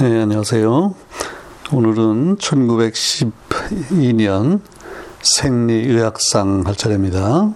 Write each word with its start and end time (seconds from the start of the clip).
네, 0.00 0.22
안녕하세요. 0.22 0.94
오늘은 1.72 2.38
1912년 2.38 4.60
생리의학상 5.20 6.62
할 6.64 6.74
차례입니다. 6.74 7.52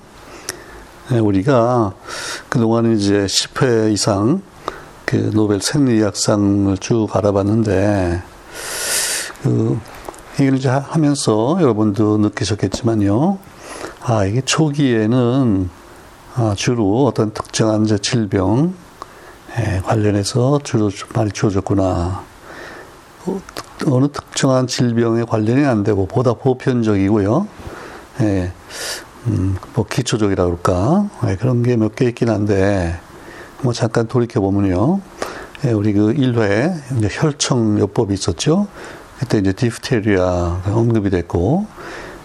네, 1.08 1.18
우리가 1.20 1.94
그동안 2.50 2.94
이제 2.94 3.24
10회 3.24 3.94
이상 3.94 4.42
그 5.06 5.30
노벨 5.32 5.62
생리의학상을 5.62 6.76
쭉 6.76 7.08
알아봤는데, 7.16 8.22
그, 9.42 9.80
이걸 10.34 10.56
이제 10.56 10.68
하면서 10.68 11.56
여러분도 11.62 12.18
느끼셨겠지만요. 12.18 13.38
아, 14.02 14.26
이게 14.26 14.42
초기에는 14.42 15.70
아, 16.34 16.54
주로 16.54 17.06
어떤 17.06 17.32
특정한 17.32 17.86
질병, 18.02 18.74
에 19.56 19.80
관련해서 19.80 20.60
주로 20.62 20.90
많이 21.14 21.30
주어졌구나. 21.30 22.33
어느 23.86 24.08
특정한 24.08 24.66
질병에 24.66 25.24
관련이 25.24 25.64
안 25.64 25.82
되고 25.82 26.06
보다 26.06 26.34
보편적이고요. 26.34 27.46
예, 28.20 28.52
음, 29.26 29.56
뭐 29.74 29.84
기초적이라 29.86 30.44
그럴까. 30.44 31.08
예, 31.28 31.36
그런 31.36 31.62
게 31.62 31.76
몇 31.76 31.94
개 31.96 32.06
있긴 32.06 32.28
한데, 32.28 32.98
뭐 33.62 33.72
잠깐 33.72 34.06
돌이켜 34.06 34.40
보면요. 34.40 35.00
예, 35.64 35.72
우리 35.72 35.92
그 35.92 36.12
1회 36.12 36.98
이제 36.98 37.08
혈청요법이 37.10 38.12
있었죠. 38.14 38.66
그때 39.18 39.38
이제 39.38 39.52
디프테리아 39.52 40.62
언급이 40.66 41.10
됐고, 41.10 41.66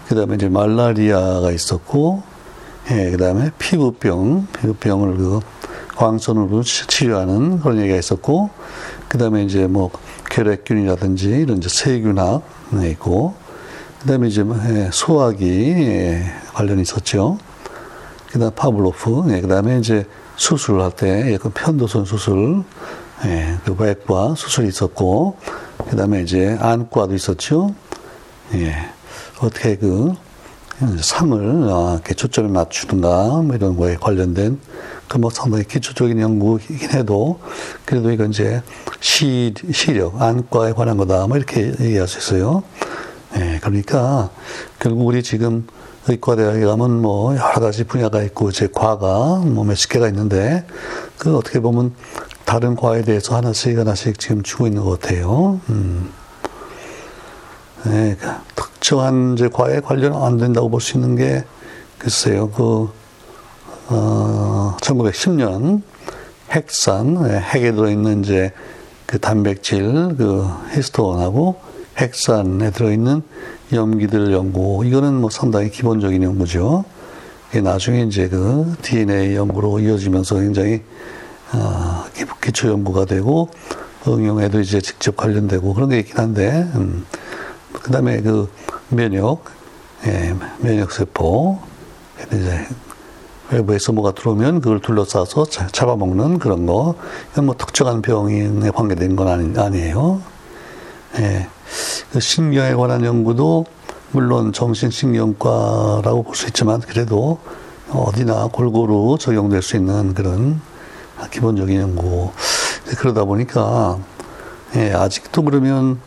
그 0.08 0.14
다음에 0.14 0.34
이제 0.34 0.48
말라리아가 0.48 1.50
있었고, 1.50 2.22
예, 2.90 3.10
그 3.10 3.16
다음에 3.16 3.50
피부병, 3.58 4.46
피부병을 4.58 5.16
그 5.16 5.40
광선으로 5.96 6.62
치료하는 6.62 7.60
그런 7.60 7.78
얘기가 7.78 7.96
있었고, 7.96 8.50
그 9.08 9.18
다음에 9.18 9.42
이제 9.44 9.66
뭐 9.66 9.90
혈액균이라든지 10.30 11.28
이런 11.28 11.58
이제 11.58 11.68
세균학 11.68 12.42
있고, 12.90 13.34
그 14.00 14.06
다음에 14.06 14.28
이제 14.28 14.42
뭐, 14.42 14.56
예, 14.68 14.88
소화기 14.92 16.18
관련이 16.54 16.82
있었죠. 16.82 17.38
그 18.28 18.38
다음 18.38 18.50
파블로프, 18.54 19.24
예, 19.30 19.40
그 19.40 19.48
다음에 19.48 19.78
이제 19.78 20.06
수술을 20.36 20.80
할 20.80 20.92
때, 20.92 21.32
예, 21.32 21.36
그 21.36 21.50
편도선 21.50 22.04
수술, 22.04 22.62
예, 23.26 23.56
그 23.64 23.74
외과 23.78 24.34
수술이 24.34 24.68
있었고, 24.68 25.36
그 25.90 25.96
다음에 25.96 26.22
이제 26.22 26.56
안과도 26.60 27.14
있었죠. 27.14 27.74
예, 28.54 28.74
어떻게 29.40 29.76
그 29.76 30.14
상을 31.00 31.68
아, 31.70 31.92
이렇게 31.94 32.14
초점을 32.14 32.48
맞추든가 32.50 33.42
뭐 33.42 33.54
이런 33.54 33.76
거에 33.76 33.96
관련된 33.96 34.58
그 35.10 35.18
뭐 35.18 35.28
상당히 35.28 35.64
기초적인 35.64 36.20
연구이긴 36.20 36.90
해도 36.92 37.40
그래도 37.84 38.12
이건 38.12 38.30
이제 38.30 38.62
시, 39.00 39.52
시력 39.72 40.22
안과에 40.22 40.72
관한 40.72 40.96
거다 40.96 41.26
뭐 41.26 41.36
이렇게 41.36 41.72
얘기할 41.80 42.06
수 42.06 42.18
있어요. 42.18 42.62
예, 43.36 43.58
그러니까 43.60 44.30
결국 44.78 45.06
우리 45.06 45.24
지금 45.24 45.66
의과대학에 46.06 46.64
가면 46.64 47.02
뭐 47.02 47.34
여러 47.34 47.60
가지 47.60 47.82
분야가 47.82 48.22
있고 48.22 48.52
제 48.52 48.68
과가 48.72 49.42
뭐 49.44 49.64
몇십 49.64 49.90
개가 49.90 50.06
있는데 50.08 50.64
그 51.18 51.36
어떻게 51.36 51.58
보면 51.58 51.92
다른 52.44 52.76
과에 52.76 53.02
대해서 53.02 53.36
하나씩 53.36 53.76
하나씩 53.78 54.16
지금 54.20 54.44
주고 54.44 54.68
있는 54.68 54.84
것 54.84 55.00
같아요. 55.00 55.60
음. 55.70 56.12
네, 57.84 58.16
특정한 58.54 59.34
이제 59.34 59.48
과에 59.48 59.80
관련 59.80 60.14
안 60.14 60.36
된다고 60.36 60.68
볼 60.68 60.80
수 60.80 60.96
있는 60.96 61.16
게 61.16 61.44
글쎄요, 61.98 62.50
그, 62.50 62.90
어, 63.92 64.76
1910년 64.80 65.82
핵산, 66.52 67.14
네, 67.24 67.38
핵에 67.38 67.72
들어있는 67.72 68.22
이제 68.22 68.52
그 69.04 69.18
단백질, 69.18 70.14
그 70.16 70.48
히스톤하고 70.72 71.56
핵산에 71.98 72.70
들어있는 72.70 73.22
염기들 73.72 74.32
연구, 74.32 74.84
이거는 74.86 75.14
뭐 75.14 75.28
상당히 75.28 75.70
기본적인 75.70 76.22
연구죠. 76.22 76.84
나중에 77.64 78.02
이제 78.02 78.28
그 78.28 78.76
DNA 78.82 79.34
연구로 79.34 79.80
이어지면서 79.80 80.36
굉장히, 80.36 80.82
어, 81.52 82.04
기초 82.40 82.68
연구가 82.68 83.06
되고, 83.06 83.50
응용에도 84.06 84.60
이제 84.60 84.80
직접 84.80 85.16
관련되고 85.16 85.74
그런 85.74 85.88
게 85.88 85.98
있긴 85.98 86.16
한데, 86.16 86.68
음, 86.76 87.06
그 87.72 87.90
다음에 87.90 88.20
그 88.22 88.48
면역, 88.88 89.46
예, 90.06 90.32
면역세포, 90.60 91.58
이제 92.28 92.66
외부에서 93.52 93.92
뭐가 93.92 94.12
들어오면 94.12 94.60
그걸 94.60 94.80
둘러싸서 94.80 95.46
잡아먹는 95.72 96.38
그런 96.38 96.66
거. 96.66 96.94
이건 97.32 97.46
뭐 97.46 97.54
특정한 97.56 98.02
병에 98.02 98.70
관계된 98.70 99.16
건 99.16 99.28
아니, 99.28 99.58
아니에요. 99.58 100.20
예. 101.18 101.48
그 102.12 102.20
신경에 102.20 102.74
관한 102.74 103.04
연구도 103.04 103.66
물론 104.12 104.52
정신신경과라고 104.52 106.22
볼 106.24 106.34
수 106.34 106.46
있지만 106.48 106.80
그래도 106.80 107.38
어디나 107.92 108.48
골고루 108.52 109.16
적용될 109.18 109.62
수 109.62 109.76
있는 109.76 110.14
그런 110.14 110.60
기본적인 111.30 111.80
연구. 111.80 112.30
그러다 112.98 113.24
보니까 113.24 113.98
예, 114.76 114.92
아직도 114.92 115.42
그러면 115.42 115.98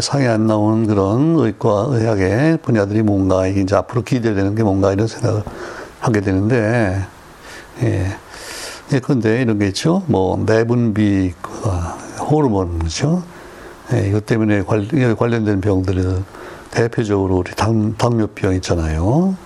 상에 0.00 0.26
안 0.28 0.46
나오는 0.46 0.86
그런 0.86 1.36
의과 1.38 1.86
의학의 1.88 2.58
분야들이 2.62 3.02
뭔가 3.02 3.46
이제 3.46 3.74
앞으로 3.74 4.02
기대되는 4.02 4.54
게 4.54 4.62
뭔가 4.62 4.92
이런 4.92 5.06
생각을 5.06 5.42
하게 6.00 6.20
되는데 6.20 7.06
예. 7.82 8.06
예, 8.92 8.98
근데 8.98 9.40
이런 9.40 9.58
게 9.58 9.68
있죠. 9.68 10.02
뭐 10.06 10.36
내분비 10.44 11.32
호르몬 12.28 12.80
그죠. 12.80 13.22
예, 13.92 14.08
이것 14.08 14.26
때문에 14.26 14.62
관, 14.62 14.88
관련된 15.16 15.60
병들은 15.60 16.24
대표적으로 16.70 17.36
우리 17.36 17.52
당, 17.54 17.94
당뇨병 17.96 18.54
있잖아요. 18.54 19.36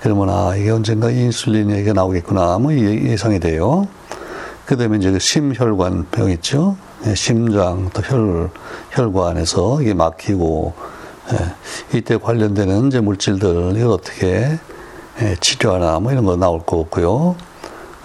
그러면 0.00 0.30
아 0.30 0.56
이게 0.56 0.70
언젠가 0.70 1.10
인슐린 1.10 1.70
얘기가 1.70 1.92
나오겠구나 1.92 2.58
뭐 2.58 2.74
예상이 2.74 3.38
돼요. 3.40 3.86
그 4.64 4.76
다음에 4.76 4.96
이제 4.96 5.10
그 5.10 5.18
심혈관 5.18 6.06
병 6.10 6.30
있죠. 6.30 6.76
예, 7.06 7.14
심장 7.14 7.90
또 7.92 8.00
혈, 8.02 8.50
혈관에서 8.92 9.82
이게 9.82 9.92
막히고 9.92 10.72
예, 11.32 11.98
이때 11.98 12.16
관련되는 12.16 12.88
이제 12.88 13.00
물질들 13.00 13.76
이걸 13.76 13.90
어떻게 13.90 14.58
예, 15.22 15.36
치료하나 15.40 16.00
뭐 16.00 16.10
이런 16.10 16.24
거 16.24 16.34
나올 16.36 16.60
거 16.66 16.78
없고요. 16.78 17.36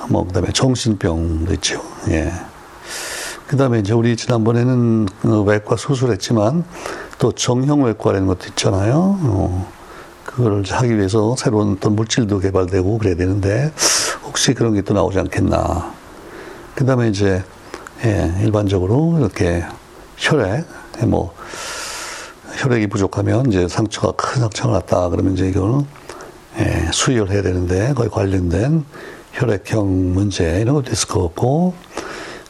뭐 0.09 0.27
그다음에 0.27 0.51
정신병도 0.51 1.51
있죠. 1.55 1.81
예. 2.09 2.31
그다음에 3.47 3.79
이제 3.79 3.93
우리 3.93 4.15
지난번에는 4.15 5.07
그 5.21 5.41
외과 5.41 5.75
수술했지만 5.75 6.63
또 7.17 7.31
정형외과라는 7.31 8.27
것도 8.27 8.47
있잖아요. 8.49 9.17
어, 9.21 9.71
그거를 10.25 10.63
하기 10.69 10.95
위해서 10.95 11.35
새로운 11.37 11.73
어떤 11.77 11.95
물질도 11.95 12.39
개발되고 12.39 12.97
그래야 12.99 13.15
되는데 13.15 13.71
혹시 14.23 14.53
그런 14.53 14.75
게 14.75 14.81
또 14.81 14.93
나오지 14.93 15.17
않겠나. 15.19 15.91
그다음에 16.75 17.09
이제 17.09 17.43
예, 18.05 18.31
일반적으로 18.43 19.15
이렇게 19.17 19.65
혈액, 20.17 20.65
뭐, 21.07 21.33
혈액이 22.57 22.87
부족하면 22.87 23.47
이제 23.47 23.67
상처가 23.67 24.11
큰 24.11 24.41
상처가 24.41 24.73
났다. 24.73 25.09
그러면 25.09 25.33
이제 25.33 25.47
이거는 25.49 25.85
예, 26.59 26.89
수혈 26.91 27.29
해야 27.29 27.41
되는데 27.41 27.93
거기 27.93 28.09
관련된 28.09 28.83
혈액형 29.33 30.13
문제 30.13 30.61
이런 30.61 30.75
것도 30.75 30.91
있을 30.91 31.07
것 31.07 31.21
같고 31.23 31.73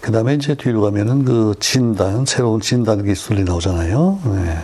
그 0.07 0.11
다음에 0.11 0.35
이제 0.35 0.55
뒤로 0.55 0.81
가면은 0.81 1.25
그 1.25 1.53
진단, 1.59 2.25
새로운 2.25 2.61
진단 2.61 3.03
기술이 3.03 3.43
나오잖아요. 3.43 4.19
예. 4.25 4.57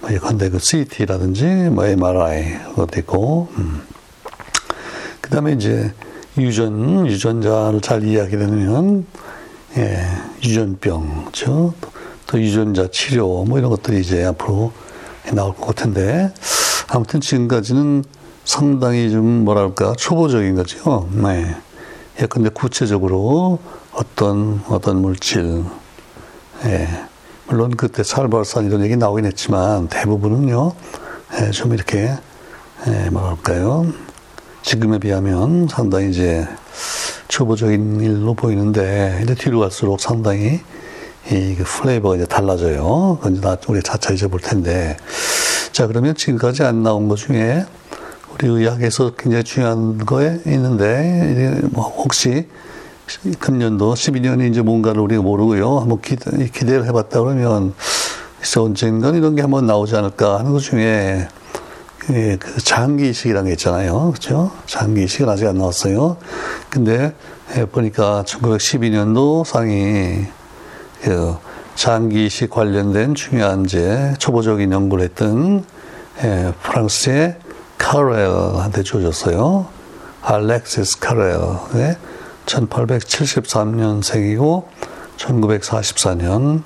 뭐 0.00 0.10
예컨대 0.10 0.48
그 0.48 0.58
CT라든지 0.58 1.44
뭐 1.70 1.84
MRI 1.84 2.58
그것도 2.70 3.00
있고, 3.00 3.48
음. 3.58 3.82
그 5.20 5.28
다음에 5.28 5.52
이제 5.52 5.92
유전, 6.38 7.06
유전자를 7.06 7.82
잘 7.82 8.02
이해하게 8.02 8.38
되면 8.38 9.04
예, 9.76 10.06
유전병, 10.42 11.28
저, 11.32 11.74
또 12.26 12.40
유전자 12.40 12.88
치료, 12.90 13.44
뭐 13.44 13.58
이런 13.58 13.70
것들이 13.70 14.00
이제 14.00 14.24
앞으로 14.24 14.72
나올 15.34 15.54
것 15.54 15.66
같은데, 15.66 16.32
아무튼 16.88 17.20
지금까지는 17.20 18.04
상당히 18.50 19.12
좀 19.12 19.44
뭐랄까, 19.44 19.94
초보적인 19.96 20.56
거죠. 20.56 21.08
네. 21.12 21.54
예, 22.20 22.26
근데 22.26 22.48
구체적으로 22.48 23.60
어떤, 23.92 24.60
어떤 24.68 25.00
물질, 25.00 25.62
예. 26.64 26.88
물론 27.46 27.76
그때 27.76 28.02
살발산 28.02 28.66
이런 28.66 28.82
얘기 28.82 28.96
나오긴 28.96 29.24
했지만 29.24 29.86
대부분은요, 29.86 30.72
예, 31.38 31.50
좀 31.52 31.72
이렇게, 31.74 32.10
예, 32.88 33.10
뭐랄까요. 33.10 33.86
지금에 34.62 34.98
비하면 34.98 35.68
상당히 35.68 36.10
이제 36.10 36.44
초보적인 37.28 38.00
일로 38.00 38.34
보이는데 38.34 39.20
이제 39.22 39.36
뒤로 39.36 39.60
갈수록 39.60 40.00
상당히 40.00 40.60
이그 41.30 41.62
플레이버가 41.62 42.16
이제 42.16 42.26
달라져요. 42.26 43.18
그건 43.20 43.36
이제 43.36 43.56
우리 43.68 43.80
차차 43.80 44.12
이제 44.12 44.26
볼 44.26 44.40
텐데. 44.40 44.96
자, 45.70 45.86
그러면 45.86 46.16
지금까지 46.16 46.64
안 46.64 46.82
나온 46.82 47.06
것 47.08 47.14
중에 47.14 47.64
우리 48.40 48.48
의학에서 48.48 49.12
굉장히 49.18 49.44
중요한 49.44 49.98
거에 49.98 50.40
있는데, 50.46 51.60
뭐 51.72 51.84
혹시 51.84 52.48
금년도 53.38 53.94
12년이 53.94 54.50
이제 54.50 54.62
뭔가를 54.62 55.00
우리가 55.02 55.20
모르고요. 55.20 55.78
한번 55.78 56.00
기대, 56.00 56.46
기대를 56.46 56.86
해봤다 56.86 57.20
그러면 57.20 57.74
그래서 58.38 58.62
언젠간 58.62 59.16
이런 59.16 59.34
게 59.34 59.42
한번 59.42 59.66
나오지 59.66 59.94
않을까 59.96 60.38
하는 60.38 60.52
것 60.52 60.60
중에 60.60 61.28
예, 62.12 62.36
그 62.38 62.60
장기이식이라는 62.62 63.46
게 63.46 63.52
있잖아요. 63.52 64.12
그죠? 64.12 64.50
장기이식은 64.66 65.28
아직 65.28 65.46
안 65.46 65.58
나왔어요. 65.58 66.16
근데 66.70 67.14
예, 67.56 67.66
보니까 67.66 68.24
1912년도 68.26 69.44
상이 69.44 70.24
그 71.02 71.36
장기이식 71.74 72.48
관련된 72.50 73.14
중요한 73.14 73.66
제 73.66 74.14
초보적인 74.18 74.72
연구를 74.72 75.04
했던 75.04 75.64
예, 76.22 76.52
프랑스의 76.62 77.36
카렐한테 77.80 78.84
주어졌어요. 78.84 79.66
알렉시스 80.22 81.00
카렐. 81.00 81.40
네? 81.72 81.98
1873년생이고 82.46 84.66
1944년. 85.16 86.62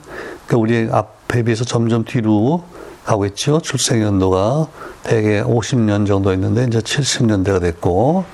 그러니까 0.46 0.58
우리 0.58 0.86
앞에 0.90 1.44
비해서 1.44 1.64
점점 1.64 2.04
뒤로 2.04 2.64
가고 3.04 3.24
있죠. 3.26 3.60
출생 3.60 4.02
연도가 4.02 4.66
대개 5.04 5.40
50년 5.42 6.06
정도 6.06 6.34
있는데 6.34 6.64
이제 6.64 6.80
70년대가 6.80 7.60
됐고 7.60 8.24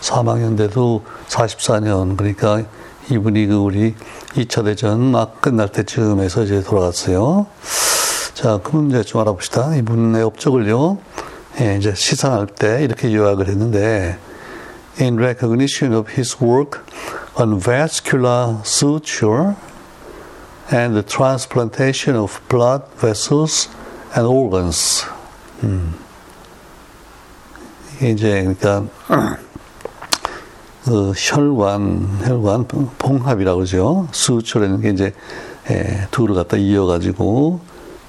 사망 0.00 0.40
연대도 0.42 1.02
44년 1.28 2.16
그러니까 2.16 2.62
이분이 3.10 3.46
그 3.46 3.56
우리 3.56 3.96
2차 4.34 4.64
대전 4.64 5.10
막 5.10 5.40
끝날 5.40 5.70
때쯤에서 5.70 6.44
이제 6.44 6.62
돌아갔어요. 6.62 7.46
자, 8.34 8.60
그럼 8.62 8.90
이제 8.90 9.02
좀 9.02 9.22
알아봅시다. 9.22 9.74
이분의 9.76 10.22
업적을요. 10.22 10.98
예, 11.60 11.76
이제 11.76 11.92
시상할 11.94 12.46
때 12.46 12.84
이렇게 12.84 13.12
요약을 13.12 13.48
했는데 13.48 14.16
in 15.00 15.18
recognition 15.18 15.92
of 15.92 16.12
his 16.12 16.36
work 16.42 16.80
on 17.36 17.60
vascular 17.60 18.58
suture 18.64 19.56
and 20.72 20.94
the 20.94 21.02
transplantation 21.02 22.16
of 22.16 22.40
blood 22.48 22.84
vessels 23.00 23.68
and 24.16 24.28
organs. 24.28 25.04
음. 25.64 25.94
이제 28.00 28.42
그러니까 28.42 28.84
그 30.84 31.12
혈관 31.16 32.20
혈관 32.22 32.68
봉합이라고 32.98 33.58
그러죠. 33.58 34.08
게 34.80 34.90
이제 34.90 35.12
예, 35.70 36.06
두를 36.10 36.34
갖다 36.34 36.56
이어가지고 36.56 37.60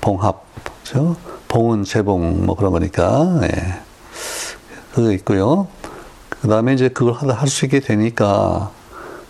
봉합, 0.02 0.46
그죠? 0.84 1.16
봉은 1.50 1.84
재봉 1.84 2.46
뭐 2.46 2.56
그런 2.56 2.72
거니까 2.72 3.42
예. 3.44 3.82
그거 4.94 5.12
있고요. 5.12 5.68
그 6.30 6.48
다음에 6.48 6.74
이제 6.74 6.88
그걸 6.88 7.14
할 7.16 7.48
수 7.50 7.66
있게 7.66 7.82
되니까 7.82 8.72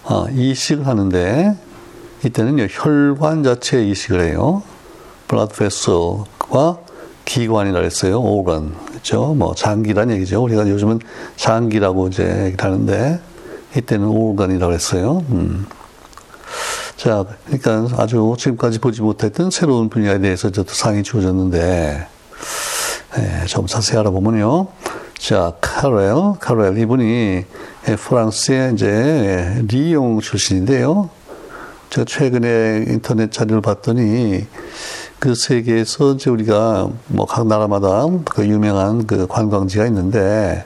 어, 0.03 0.27
이식을 0.29 0.85
하는데 0.85 1.55
이때는 2.23 2.67
혈관 2.69 3.43
자체 3.43 3.83
이식을 3.83 4.21
해요. 4.21 4.61
blood 5.27 5.53
vessel과 5.57 6.79
기관이라 7.25 7.81
했어요. 7.81 8.19
organ. 8.21 8.73
그죠? 8.91 9.35
뭐, 9.35 9.53
장기란 9.53 10.09
얘기죠. 10.11 10.43
우리가 10.43 10.67
요즘은 10.67 10.99
장기라고 11.35 12.07
이제 12.07 12.55
하는데, 12.57 13.19
이때는 13.77 14.07
organ이라고 14.07 14.73
했어요. 14.73 15.23
음. 15.29 15.67
자, 16.99 17.23
그러니까 17.45 17.87
아주 17.97 18.35
지금까지 18.37 18.79
보지 18.79 19.01
못했던 19.01 19.49
새로운 19.51 19.87
분야에 19.87 20.19
대해서 20.19 20.49
저도 20.49 20.73
상이 20.73 21.01
주어졌는데, 21.01 22.05
예, 23.17 23.45
좀 23.45 23.67
자세히 23.67 23.97
알아보면요. 23.99 24.67
자, 25.17 25.53
카렐, 25.61 26.33
카렐, 26.41 26.77
이분이 26.77 27.45
프랑스의 27.99 28.73
이제 28.73 29.63
리용 29.69 30.19
출신인데요. 30.19 31.09
제가 31.89 32.03
최근에 32.03 32.87
인터넷 32.89 33.31
자료를 33.31 33.61
봤더니 33.61 34.45
그 35.19 35.35
세계에서 35.35 36.15
이제 36.15 36.29
우리가 36.29 36.89
뭐 37.07 37.25
각 37.25 37.47
나라마다 37.47 38.07
그 38.25 38.45
유명한 38.45 39.07
그 39.07 39.25
관광지가 39.25 39.85
있는데 39.85 40.65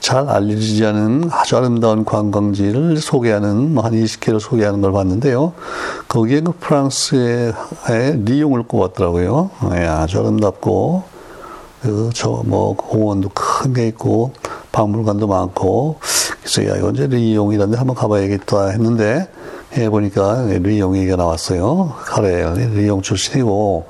잘 0.00 0.28
알려지지 0.28 0.86
않은 0.86 1.28
아주 1.32 1.56
아름다운 1.56 2.04
관광지를 2.04 2.98
소개하는 2.98 3.74
뭐 3.74 3.84
한 3.84 3.92
20개를 3.92 4.40
소개하는 4.40 4.80
걸 4.80 4.92
봤는데요. 4.92 5.52
거기에 6.08 6.40
그 6.40 6.52
프랑스의 6.60 7.52
리용을 8.24 8.62
꼽았더라고요. 8.64 9.50
예, 9.74 9.86
아주 9.86 10.18
아름답고 10.20 11.02
그저 11.82 12.42
뭐 12.46 12.74
공원도 12.76 13.30
큰 13.34 13.72
게 13.74 13.86
있고 13.88 14.32
박물관도 14.72 15.26
많고 15.26 15.98
그래서 16.40 16.68
야 16.70 16.76
이거 16.76 16.90
이제 16.90 17.06
리용이라는데 17.06 17.76
한번 17.76 17.94
가봐야겠다 17.96 18.68
했는데 18.68 19.28
해 19.76 19.90
보니까 19.90 20.44
리용 20.60 20.96
얘기가 20.96 21.16
나왔어요. 21.16 21.92
카레 21.98 22.44
리용 22.74 23.02
출신이고 23.02 23.86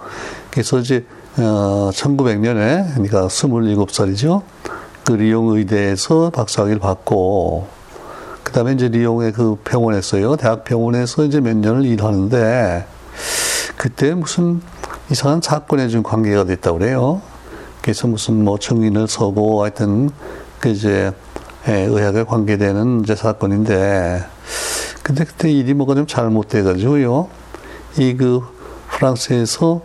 그래서 0.50 0.78
이제 0.78 1.04
어 1.36 1.90
1900년에 1.92 2.94
그러니까 2.94 3.26
27살이죠. 3.28 4.42
그 5.08 5.14
리용 5.14 5.48
의대에서 5.48 6.28
박사학위를 6.28 6.80
받고 6.80 7.66
그 8.42 8.52
다음에 8.52 8.72
이제 8.72 8.88
리용의 8.88 9.32
그 9.32 9.56
병원에서요. 9.64 10.36
대학 10.36 10.64
병원에서 10.64 11.24
이제 11.24 11.40
몇 11.40 11.56
년을 11.56 11.86
일하는데 11.86 12.84
그때 13.78 14.12
무슨 14.12 14.60
이상한 15.10 15.40
사건에 15.40 15.88
좀 15.88 16.02
관계가 16.02 16.44
됐다고 16.44 16.78
그래요. 16.78 17.22
그래서 17.80 18.06
무슨 18.06 18.44
뭐 18.44 18.58
증인을 18.58 19.08
서고 19.08 19.62
하여튼 19.62 20.10
그 20.60 20.68
이제 20.68 21.10
예, 21.68 21.72
의학에 21.72 22.24
관계되는 22.24 23.00
이제 23.00 23.16
사건인데 23.16 24.22
근데 25.02 25.24
그때 25.24 25.50
일이 25.50 25.72
뭐가 25.72 25.94
좀 25.94 26.06
잘못돼가지고요. 26.06 27.28
이 27.96 28.14
그 28.14 28.42
프랑스에서 28.90 29.80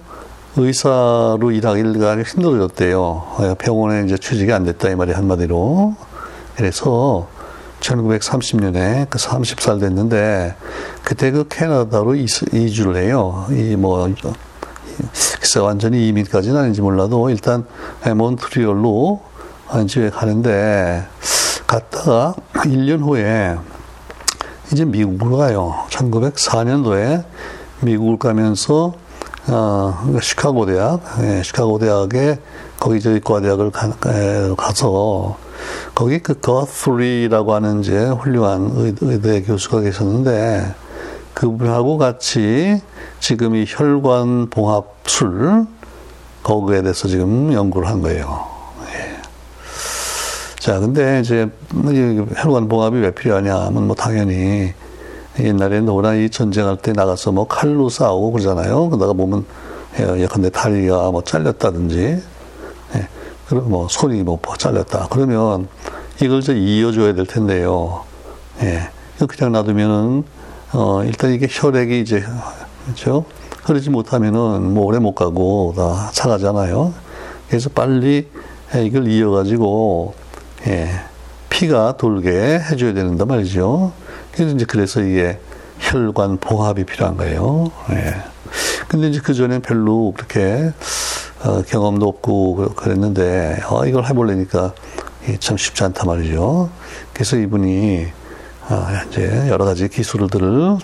의사로 0.56 1.52
일하기가 1.52 2.22
힘들어졌대요. 2.24 3.56
병원에 3.60 4.06
이제 4.06 4.18
취직이 4.18 4.52
안 4.52 4.64
됐다 4.64 4.90
이 4.90 4.96
말이 4.96 5.12
한마디로. 5.12 5.96
그래서 6.56 7.28
1930년에 7.80 9.10
그 9.10 9.18
30살 9.18 9.80
됐는데 9.80 10.56
그때 11.04 11.32
그 11.32 11.48
캐나다로 11.50 12.16
이주를 12.16 12.98
해요. 12.98 13.48
이 13.50 13.76
뭐 13.76 14.08
글쎄 15.40 15.60
완전히 15.60 16.08
이민까지는 16.08 16.58
아닌지 16.58 16.82
몰라도 16.82 17.30
일단 17.30 17.66
몬트리올로 18.16 19.22
이제 19.84 20.12
가는데 20.12 21.04
갔다가 21.66 22.36
1년 22.54 23.02
후에 23.02 23.58
이제 24.72 24.86
미국으로 24.86 25.38
가요. 25.38 25.76
1904년도에 25.90 27.26
미국을 27.82 28.18
가면서 28.20 28.94
어, 29.48 29.94
시카고 30.22 30.66
대학, 30.66 31.02
예, 31.22 31.44
시카고 31.44 31.80
대학에 31.80 32.40
거기 32.80 33.02
저 33.02 33.12
의과대학을 33.12 33.72
가, 33.72 34.72
서 34.74 35.38
거기 35.94 36.20
그 36.20 36.40
거스리라고 36.40 37.54
하는 37.54 37.82
이제 37.82 38.08
훌륭한 38.08 38.96
의대 39.02 39.42
교수가 39.42 39.82
계셨는데 39.82 40.74
그분하고 41.34 41.98
같이 41.98 42.82
지금 43.20 43.56
이 43.56 43.66
혈관 43.68 44.50
봉합술 44.50 45.66
거기에 46.44 46.82
대해서 46.82 47.08
지금 47.08 47.52
연구를 47.52 47.88
한 47.88 48.02
거예요. 48.02 48.48
예. 48.94 49.18
자, 50.60 50.80
근데 50.80 51.20
이제 51.20 51.50
혈관 52.36 52.70
봉합이 52.70 52.98
왜 52.98 53.12
필요하냐 53.12 53.56
하면 53.56 53.88
뭐 53.88 53.96
당연히 53.96 54.74
옛날에 55.40 55.82
노란 55.82 56.18
이 56.18 56.30
전쟁할 56.30 56.78
때 56.78 56.94
나가서 56.94 57.32
뭐 57.32 57.48
칼로 57.48 57.90
싸우고 57.90 58.32
그러잖아요. 58.34 58.90
그러다가 58.90 59.14
보면 59.14 59.46
예컨대 60.00 60.50
다리가 60.50 61.12
뭐 61.12 61.24
잘렸다든지, 61.24 62.22
예. 62.96 63.08
그리고 63.48 63.68
뭐 63.68 63.88
손이 63.90 64.24
뭐 64.24 64.40
잘렸다. 64.58 65.08
그러면 65.10 65.68
이걸 66.22 66.40
이제 66.40 66.54
이어줘야 66.54 67.14
될 67.14 67.26
텐데요. 67.26 68.04
예. 68.62 68.90
그냥 69.28 69.54
놔두면은 69.54 70.24
어, 70.74 71.04
일단 71.04 71.32
이게 71.32 71.48
혈액이 71.50 72.02
이제, 72.02 72.24
그렇죠? 72.86 73.26
흐르지 73.64 73.90
못하면은 73.90 74.74
뭐 74.74 74.86
오래 74.86 75.00
못 75.00 75.14
가고 75.14 75.74
다 75.76 76.10
차가잖아요. 76.14 76.94
그래서 77.48 77.70
빨리 77.70 78.28
이걸 78.76 79.08
이어가지고, 79.08 80.16
예, 80.68 80.90
피가 81.50 81.98
돌게 81.98 82.60
해줘야 82.70 82.94
되는단 82.94 83.28
말이죠. 83.28 83.92
그래서 84.34 84.56
이제 84.56 84.66
그래서 84.66 85.02
이게 85.02 85.40
혈관 85.80 86.38
봉합이 86.38 86.86
필요한 86.86 87.18
거예요. 87.18 87.72
예. 87.92 88.16
근데 88.88 89.10
이제 89.10 89.20
그전엔 89.20 89.62
별로 89.62 90.14
그렇게 90.16 90.72
어, 91.44 91.62
경험도 91.62 92.08
없고 92.08 92.74
그랬는데, 92.76 93.62
어, 93.70 93.86
이걸 93.86 94.06
해보려니까 94.06 94.74
참 95.40 95.58
쉽지 95.58 95.84
않단 95.84 96.08
말이죠. 96.08 96.70
그래서 97.14 97.38
이분이 97.38 98.08
아, 98.70 99.04
이제 99.10 99.48
여러 99.50 99.66
가지 99.66 99.90
기술들을 99.90 100.78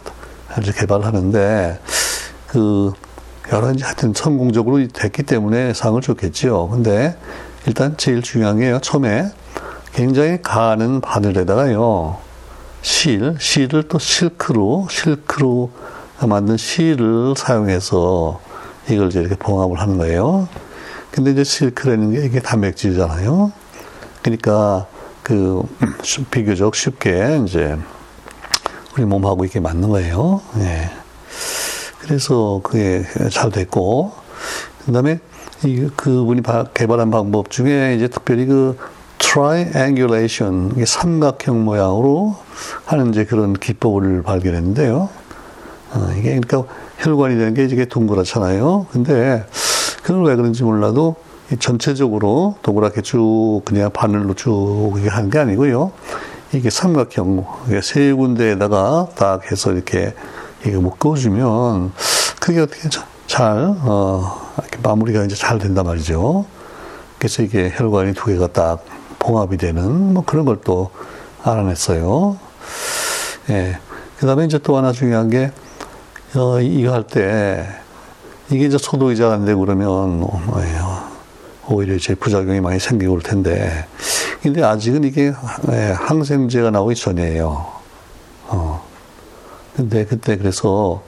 이제 0.62 0.72
개발하는데 0.74 1.79
그 2.48 2.91
여러 3.53 3.68
가지 3.68 3.84
하여튼 3.84 4.13
성공적으로 4.13 4.86
됐기 4.88 5.24
때문에 5.24 5.74
상을 5.74 6.00
줬겠죠. 6.01 6.70
근데 6.70 7.18
일단 7.65 7.96
제일 7.98 8.22
중요한 8.22 8.60
게요. 8.60 8.79
처음에 8.79 9.32
굉장히 9.94 10.41
가는 10.41 11.00
바늘에다가요. 11.01 12.28
실, 12.81 13.36
실을 13.39 13.83
또 13.83 14.00
실크로, 14.00 14.88
실크로 14.89 15.71
만든 16.27 16.57
실을 16.57 17.33
사용해서 17.38 18.39
이걸 18.89 19.07
이제 19.07 19.19
이렇게 19.19 19.36
봉합을 19.36 19.79
하는 19.79 19.98
거예요. 19.98 20.48
근데 21.12 21.31
이제 21.31 21.43
실크라는 21.43 22.12
게 22.13 22.25
이게 22.25 22.39
단백질이잖아요. 22.39 23.51
그러니까 24.21 24.88
그 25.24 25.63
비교적 26.31 26.75
쉽게 26.75 27.41
이제 27.45 27.77
우리 28.95 29.05
몸하고 29.05 29.45
이게 29.45 29.59
맞는 29.59 29.89
거예요. 29.89 30.41
예. 30.57 30.89
그래서 32.00 32.62
그게 32.63 33.03
잘 33.31 33.51
됐고, 33.51 34.13
그 34.86 34.91
다음에 34.91 35.19
이 35.63 35.88
그분이 35.95 36.41
개발한 36.74 37.12
방법 37.12 37.51
중에 37.51 37.95
이제 37.95 38.07
특별히 38.07 38.45
그 38.45 38.77
triangulation, 39.31 40.71
이게 40.75 40.86
삼각형 40.86 41.63
모양으로 41.63 42.36
하는 42.86 43.12
이제 43.12 43.25
그런 43.25 43.53
기법을 43.53 44.24
발견했는데요. 44.24 45.07
어, 45.91 46.09
이게 46.17 46.39
그러니까 46.39 46.63
혈관이 46.98 47.38
되는 47.38 47.53
게 47.53 47.65
이게 47.65 47.86
동그랗잖아요. 47.86 48.88
근데 48.91 49.45
그걸 50.01 50.24
왜 50.24 50.36
그런지 50.36 50.63
몰라도 50.63 51.15
전체적으로 51.59 52.55
동그랗게 52.63 53.01
쭉 53.03 53.62
그냥 53.65 53.91
바늘로 53.91 54.33
쭉 54.33 54.93
하는 55.07 55.29
게 55.29 55.38
아니고요. 55.38 55.91
이게 56.51 56.71
삼각형 56.71 57.45
세 57.83 58.12
군데에다가 58.12 59.09
딱 59.15 59.51
해서 59.51 59.71
이렇게 59.71 60.15
이게 60.65 60.75
묶어주면 60.75 61.91
그게 62.39 62.62
어떻게 62.62 62.89
잘 63.27 63.75
어, 63.81 64.41
마무리가 64.81 65.24
이제 65.24 65.36
잘 65.36 65.59
된단 65.59 65.86
말이죠. 65.86 66.45
그래서 67.19 67.43
이게 67.43 67.71
혈관이 67.75 68.13
두 68.15 68.25
개가 68.25 68.48
딱 68.48 68.83
봉합이 69.19 69.57
되는 69.57 70.13
뭐 70.13 70.23
그런 70.25 70.45
걸 70.45 70.59
또 70.63 70.89
알아냈어요. 71.43 72.38
예. 73.49 73.77
그 74.17 74.25
다음에 74.25 74.45
이제 74.45 74.57
또 74.59 74.77
하나 74.77 74.91
중요한 74.91 75.29
게, 75.29 75.51
어, 76.35 76.59
이거 76.59 76.91
할 76.93 77.03
때, 77.03 77.65
이게 78.49 78.65
이제 78.65 78.77
소독이 78.77 79.15
잘안 79.15 79.45
되고 79.45 79.61
그러면, 79.61 80.23
어, 80.23 81.09
오히려 81.69 81.95
이제 81.95 82.15
부작용이 82.15 82.59
많이 82.59 82.79
생기고 82.79 83.13
올 83.13 83.21
텐데, 83.21 83.85
근데 84.41 84.63
아직은 84.63 85.03
이게 85.03 85.33
예, 85.71 85.91
항생제가 85.97 86.71
나오기 86.71 86.95
전이에요. 86.95 87.65
어. 88.47 88.83
근데 89.75 90.05
그때 90.05 90.38
그래서 90.38 91.03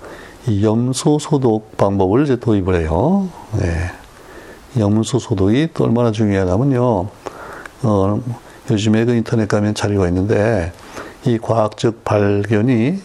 이 0.48 0.64
염소 0.64 1.20
소독 1.20 1.76
방법을 1.78 2.24
이제 2.24 2.36
도입을 2.38 2.80
해요. 2.82 3.28
예. 3.62 3.92
염소 4.80 5.20
소독이 5.20 5.70
또 5.74 5.84
얼마나 5.84 6.12
중요하냐면요. 6.12 7.08
어, 7.84 8.22
요즘에 8.70 9.06
그 9.06 9.14
인터넷 9.14 9.48
가면 9.48 9.74
자료가 9.76 10.08
있는데 10.08 10.72
이 11.26 11.38
과학적 11.38 12.04
발견이 12.04 13.00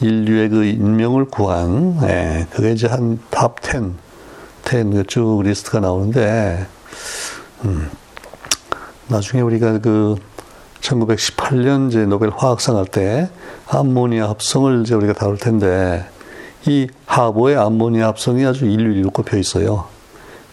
인류의 0.00 0.48
그 0.48 0.64
인명을 0.64 1.26
구한, 1.26 1.98
예, 2.02 2.46
그게 2.50 2.72
이제 2.72 2.86
한 2.88 3.20
top 3.30 3.62
10, 3.62 3.94
10쭉 4.64 5.42
리스트가 5.44 5.80
나오는데, 5.80 6.66
음, 7.64 7.90
나중에 9.08 9.40
우리가 9.42 9.78
그 9.78 10.16
1918년 10.80 11.88
이제 11.88 12.04
노벨 12.06 12.30
화학상 12.30 12.76
할 12.76 12.86
때 12.86 13.30
암모니아 13.68 14.28
합성을 14.28 14.82
이제 14.82 14.94
우리가 14.94 15.12
다룰 15.14 15.38
텐데, 15.38 16.04
이 16.66 16.88
하버의 17.06 17.56
암모니아 17.56 18.08
합성이 18.08 18.44
아주 18.44 18.66
인류 18.66 19.02
1위로 19.02 19.12
꼽혀 19.12 19.38
있어요. 19.38 19.86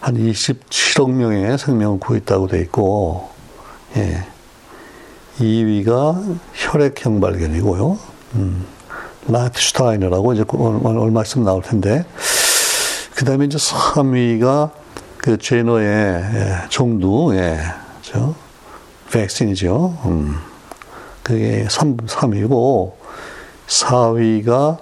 한 0.00 0.16
27억 0.16 1.10
명의 1.10 1.58
생명을 1.58 1.98
구했다고 2.00 2.46
돼 2.46 2.60
있고, 2.60 3.31
예. 3.96 4.26
2위가 5.38 6.38
혈액형 6.54 7.20
발견이고요. 7.20 7.98
음, 8.34 8.66
라이프슈타이너라고 9.28 10.32
이제 10.34 10.44
얼마 10.48 11.22
있으면 11.22 11.44
나올 11.44 11.62
텐데, 11.62 12.04
그 13.14 13.24
다음에 13.24 13.46
이제 13.46 13.58
3위가 13.58 14.70
그 15.18 15.38
제너의 15.38 15.86
예, 15.86 16.54
종두, 16.68 17.34
예, 17.34 17.58
저, 18.02 18.34
백신이죠. 19.10 19.98
음, 20.06 20.36
그게 21.22 21.66
3, 21.68 21.96
3위고, 21.96 22.92
4위가 23.66 24.78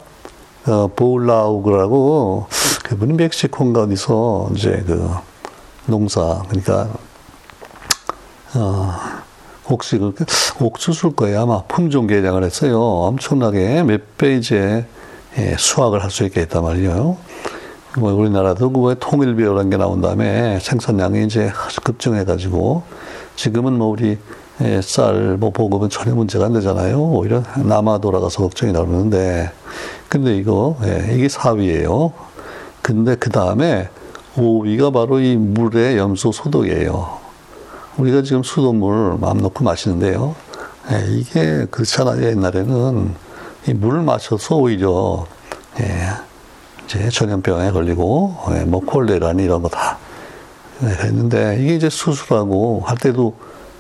어, 0.67 0.88
보울라우그라고 0.95 2.47
그분이 2.85 3.14
멕시코인가 3.14 3.83
어디서 3.83 4.50
이제 4.55 4.83
그 4.87 5.11
농사 5.87 6.43
그러니까 6.49 6.90
어, 8.54 8.92
옥수수 9.69 10.14
옥수수일 10.61 11.14
거예요 11.14 11.42
아마 11.42 11.62
품종 11.62 12.07
개량을 12.07 12.42
했어요 12.45 12.80
엄청나게 12.80 13.83
몇배 13.85 14.37
이제 14.37 14.85
예, 15.38 15.54
수확을 15.57 16.02
할 16.02 16.11
수 16.11 16.25
있게 16.25 16.40
했단 16.40 16.62
말이에요. 16.62 17.16
뭐 17.99 18.12
우리나라도 18.12 18.71
그왜 18.73 18.97
통일비어라는 18.99 19.71
게 19.71 19.76
나온 19.76 20.00
다음에 20.00 20.59
생산량이 20.61 21.25
이제 21.25 21.52
급증해가지고 21.83 22.83
지금은 23.37 23.75
뭐 23.75 23.88
우리 23.88 24.19
예, 24.62 24.80
쌀, 24.83 25.37
뭐 25.38 25.50
보급은 25.50 25.88
전혀 25.88 26.14
문제가 26.14 26.47
안 26.47 26.52
되잖아요. 26.52 27.00
오히려 27.00 27.42
남아 27.64 27.99
돌아가서 27.99 28.42
걱정이 28.42 28.73
나오는데, 28.73 29.50
근데 30.09 30.37
이거, 30.37 30.76
예, 30.85 31.14
이게 31.14 31.28
4위예요. 31.28 32.12
근데 32.83 33.14
그 33.14 33.30
다음에 33.30 33.88
5위가 34.37 34.92
바로 34.92 35.19
이 35.19 35.37
물의 35.37 35.97
염소 35.97 36.30
소독이에요. 36.30 37.20
우리가 38.00 38.23
지금 38.23 38.42
수돗물 38.42 39.19
마음 39.21 39.38
놓고 39.38 39.62
마시는데요. 39.62 40.35
예, 40.90 41.07
이게 41.11 41.66
그렇잖아요. 41.71 42.25
옛날에는 42.25 43.14
이 43.69 43.75
물을 43.75 44.00
마셔서 44.00 44.57
오히려, 44.57 45.26
예, 45.80 46.09
이제 46.85 47.11
전염병에 47.11 47.73
걸리고, 47.73 48.37
예, 48.52 48.64
뭐 48.64 48.80
콜레라니 48.80 49.45
이런 49.45 49.61
거다 49.61 49.99
했는데, 50.83 51.59
이게 51.61 51.75
이제 51.75 51.90
수술하고 51.90 52.83
할 52.87 52.97
때도 52.97 53.35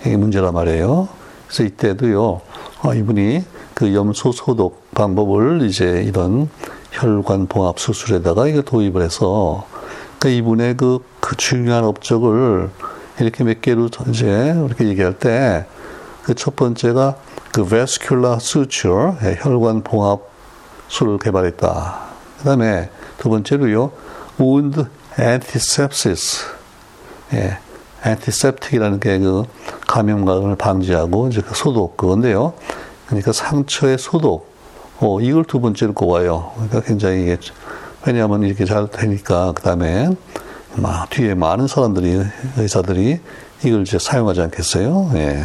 이게 0.04 0.16
문제란 0.18 0.52
말이에요. 0.52 1.08
그래서 1.46 1.64
이때도요, 1.64 2.40
어, 2.82 2.94
이분이 2.94 3.42
그 3.72 3.94
염소 3.94 4.32
소독 4.32 4.92
방법을 4.94 5.62
이제 5.62 6.04
이런 6.06 6.50
혈관 6.92 7.46
봉합 7.46 7.78
수술에다가 7.78 8.46
이거 8.48 8.60
도입을 8.60 9.00
해서 9.00 9.64
그 10.18 10.28
이분의 10.28 10.76
그, 10.76 10.98
그 11.20 11.36
중요한 11.36 11.84
업적을 11.84 12.68
이렇게 13.24 13.44
몇 13.44 13.60
개로 13.60 13.88
이제 14.08 14.54
이렇게 14.66 14.86
얘기할 14.88 15.18
때 15.18 15.64
그 16.22 16.34
첫 16.34 16.54
번째가 16.56 17.16
그 17.52 17.66
vascular 17.66 18.36
suture 18.36 19.12
혈관 19.40 19.82
봉합 19.82 20.20
술을 20.88 21.18
개발했다. 21.18 21.98
그 22.38 22.44
다음에 22.44 22.90
두 23.18 23.28
번째로요, 23.30 23.92
wound 24.38 24.84
antisepsis. 25.18 26.44
예, 27.32 27.58
antiseptic이라는 28.06 29.00
게 29.00 29.18
그 29.18 29.44
감염감을 29.86 30.56
방지하고 30.56 31.28
이제 31.28 31.40
그 31.40 31.54
소독 31.54 31.96
그건데요. 31.96 32.54
그러니까 33.06 33.32
상처의 33.32 33.98
소독. 33.98 34.50
어, 35.00 35.20
이걸 35.20 35.44
두 35.44 35.60
번째로 35.60 35.94
꼽아요. 35.94 36.52
그러니까 36.54 36.80
굉장히 36.82 37.22
이게 37.22 37.38
왜냐하면 38.06 38.42
이렇게 38.42 38.64
잘 38.64 38.88
되니까 38.88 39.52
그 39.54 39.62
다음에 39.62 40.10
막 40.76 41.10
뒤에 41.10 41.34
많은 41.34 41.66
사람들이 41.66 42.22
의사들이 42.56 43.20
이걸 43.64 43.82
이제 43.82 43.98
사용하지 43.98 44.40
않겠어요. 44.42 45.10
예. 45.14 45.44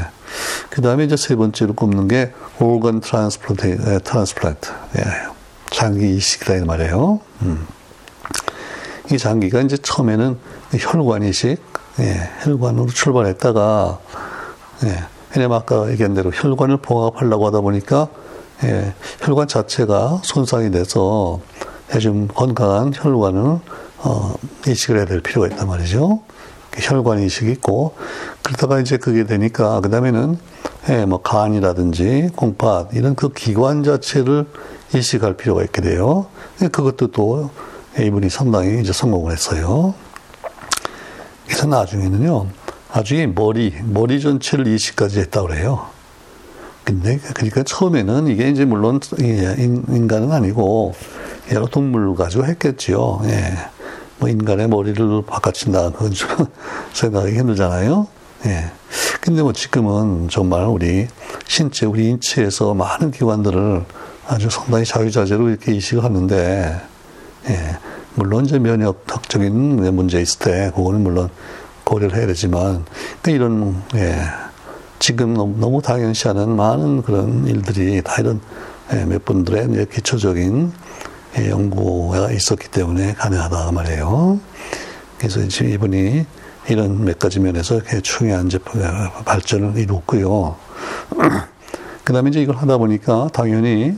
그 0.70 0.82
다음에 0.82 1.06
이제 1.06 1.18
세 1.18 1.36
번째로 1.36 1.74
꼽는 1.74 2.08
게 2.08 2.34
organ 2.60 3.02
transplant, 3.02 4.04
transplant. 4.04 4.70
예. 4.98 5.36
장기 5.72 6.16
이식이라 6.16 6.66
말이에요. 6.66 7.20
음. 7.42 7.68
이 9.12 9.18
장기가 9.18 9.62
이제 9.62 9.78
처음에는 9.78 10.38
혈관 10.80 11.24
이식, 11.24 11.58
예, 12.00 12.30
혈관으로 12.42 12.88
출발했다가 12.88 14.00
예, 14.86 15.04
왜냐면 15.36 15.58
아까 15.58 15.90
얘기한 15.92 16.14
대로 16.14 16.32
혈관을 16.32 16.78
봉합하려고 16.78 17.46
하다 17.48 17.62
보니까 17.62 18.08
예, 18.64 18.94
혈관 19.22 19.48
자체가 19.48 20.22
손상이 20.24 20.72
돼서 20.72 21.40
좀 22.02 22.28
건강한 22.28 22.92
혈관을 22.94 23.60
어, 24.06 24.36
이식을 24.68 24.98
해야 24.98 25.06
될 25.06 25.20
필요가 25.20 25.48
있단 25.48 25.68
말이죠. 25.68 26.22
혈관 26.78 27.24
이식이 27.24 27.52
있고 27.54 27.96
그러다가 28.44 28.80
이제 28.80 28.98
그게 28.98 29.26
되니까 29.26 29.82
그 29.82 29.90
다음에는 29.90 30.38
예, 30.90 31.06
뭐 31.06 31.22
간이라든지 31.22 32.30
콩팥 32.36 32.90
이런 32.94 33.16
그 33.16 33.34
기관 33.34 33.84
자체를 33.84 34.46
이식할 34.94 35.36
필요가 35.38 35.64
있게 35.64 35.82
돼요. 35.82 36.28
예, 36.62 36.68
그것도 36.68 37.08
또 37.08 37.50
이분이 38.00 38.30
상당히 38.30 38.80
이제 38.80 38.94
성공을 38.94 39.32
했어요. 39.32 39.96
그래서 41.48 41.66
나중에는요, 41.66 42.48
나중에 42.94 43.28
머리, 43.28 43.74
머리 43.84 44.20
전체를 44.20 44.68
이식까지 44.68 45.20
했다고 45.22 45.48
그래요. 45.48 45.88
근데, 46.84 47.18
그러니까 47.18 47.64
처음에는 47.64 48.28
이게 48.28 48.50
이제 48.50 48.66
물론 48.66 49.00
인간은 49.18 50.32
아니고 50.32 50.94
여러 51.52 51.66
동물을 51.66 52.16
가지고 52.16 52.46
했겠지요. 52.46 53.22
예. 53.26 53.75
뭐 54.18 54.30
인간의 54.30 54.68
머리를 54.68 55.24
바꿔친다. 55.26 55.92
그건 55.92 56.12
좀 56.12 56.30
생각하기 56.94 57.38
힘들잖아요. 57.38 58.08
예. 58.46 58.72
근데 59.22 59.42
뭐 59.42 59.54
지금은 59.54 60.30
정말 60.30 60.66
우리 60.66 61.08
신체, 61.48 61.86
우리 61.86 62.10
인체에서 62.10 62.74
많은 62.74 63.12
기관들을 63.12 63.84
아주 64.28 64.50
상당히 64.50 64.86
자유자재로 64.86 65.50
이렇게 65.50 65.74
이식을 65.74 66.04
하는데, 66.04 66.82
예, 67.50 67.78
물론 68.16 68.46
이제 68.46 68.60
면역학적인 68.60 69.96
문제 69.96 70.22
있을 70.22 70.40
때, 70.40 70.72
그거는 70.76 71.02
물론 71.02 71.30
고려를 71.84 72.18
해야 72.18 72.28
되지만, 72.28 72.86
그러니까 73.22 73.32
이런, 73.32 73.84
예, 73.96 74.16
지금 75.00 75.34
너무, 75.34 75.56
너무 75.60 75.82
당연시하는 75.82 76.56
많은 76.56 77.04
그런 77.04 77.48
일들이 77.48 78.02
다 78.02 78.16
이런 78.20 78.40
예, 78.94 79.04
몇 79.06 79.26
분들의 79.26 79.88
기초적인 79.92 80.72
예, 80.72 80.85
연구가 81.38 82.32
있었기 82.32 82.70
때문에 82.70 83.14
가능하다 83.14 83.72
말이에요. 83.72 84.40
그래서 85.18 85.48
지금 85.48 85.72
이분이 85.72 86.26
이런 86.70 87.04
몇 87.04 87.20
가지 87.20 87.40
면에서 87.40 87.82
중요한 88.02 88.50
제품 88.50 88.82
발전을 89.26 89.78
이뤘고요. 89.78 90.56
그 92.04 92.14
다음에 92.14 92.30
이제 92.30 92.42
이걸 92.42 92.56
하다 92.58 92.78
보니까 92.78 93.30
당연히 93.34 93.98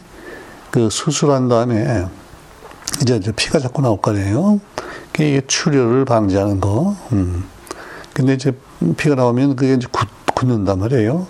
그 0.72 0.90
수술한 0.90 1.48
다음에 1.48 2.06
이제 3.02 3.20
피가 3.36 3.60
자꾸 3.60 3.82
나올 3.82 4.02
거 4.02 4.12
아니에요. 4.12 4.60
이게 5.16 5.42
출혈을 5.46 6.06
방지하는 6.06 6.60
거. 6.60 6.96
음. 7.12 7.46
근데 8.14 8.34
이제 8.34 8.52
피가 8.98 9.16
나오면 9.16 9.56
그게 9.56 9.74
이제 9.74 9.88
굳, 9.92 10.08
굳는단 10.36 10.80
말이에요. 10.80 11.28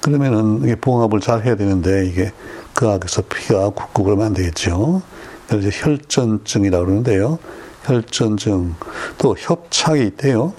그러면은 0.00 0.62
이게 0.62 0.74
봉합을 0.76 1.20
잘 1.20 1.44
해야 1.44 1.56
되는데 1.56 2.06
이게 2.06 2.32
그 2.72 2.88
안에서 2.88 3.22
피가 3.22 3.70
굳고 3.70 4.04
그러면 4.04 4.26
안 4.26 4.34
되겠죠. 4.34 5.02
그래서 5.48 5.70
혈전증이라고 5.72 6.84
그러는데요. 6.84 7.38
혈전증 7.84 8.74
또 9.18 9.36
협착이 9.38 10.06
있대요. 10.06 10.52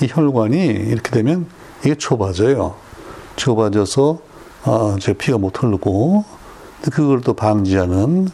이 0.00 0.08
혈관이 0.08 0.64
이렇게 0.64 1.10
되면 1.10 1.46
이게 1.84 1.96
좁아져요. 1.96 2.74
좁아져서 3.36 4.18
아, 4.64 4.96
제 5.00 5.12
피가 5.12 5.38
못 5.38 5.62
흐르고 5.62 6.24
그걸 6.92 7.20
또 7.20 7.34
방지하는 7.34 8.28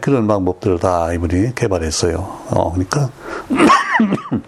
그런 0.00 0.26
방법들을 0.26 0.78
다 0.78 1.12
이분이 1.12 1.54
개발했어요. 1.54 2.16
어, 2.50 2.72
그러니까 2.72 3.10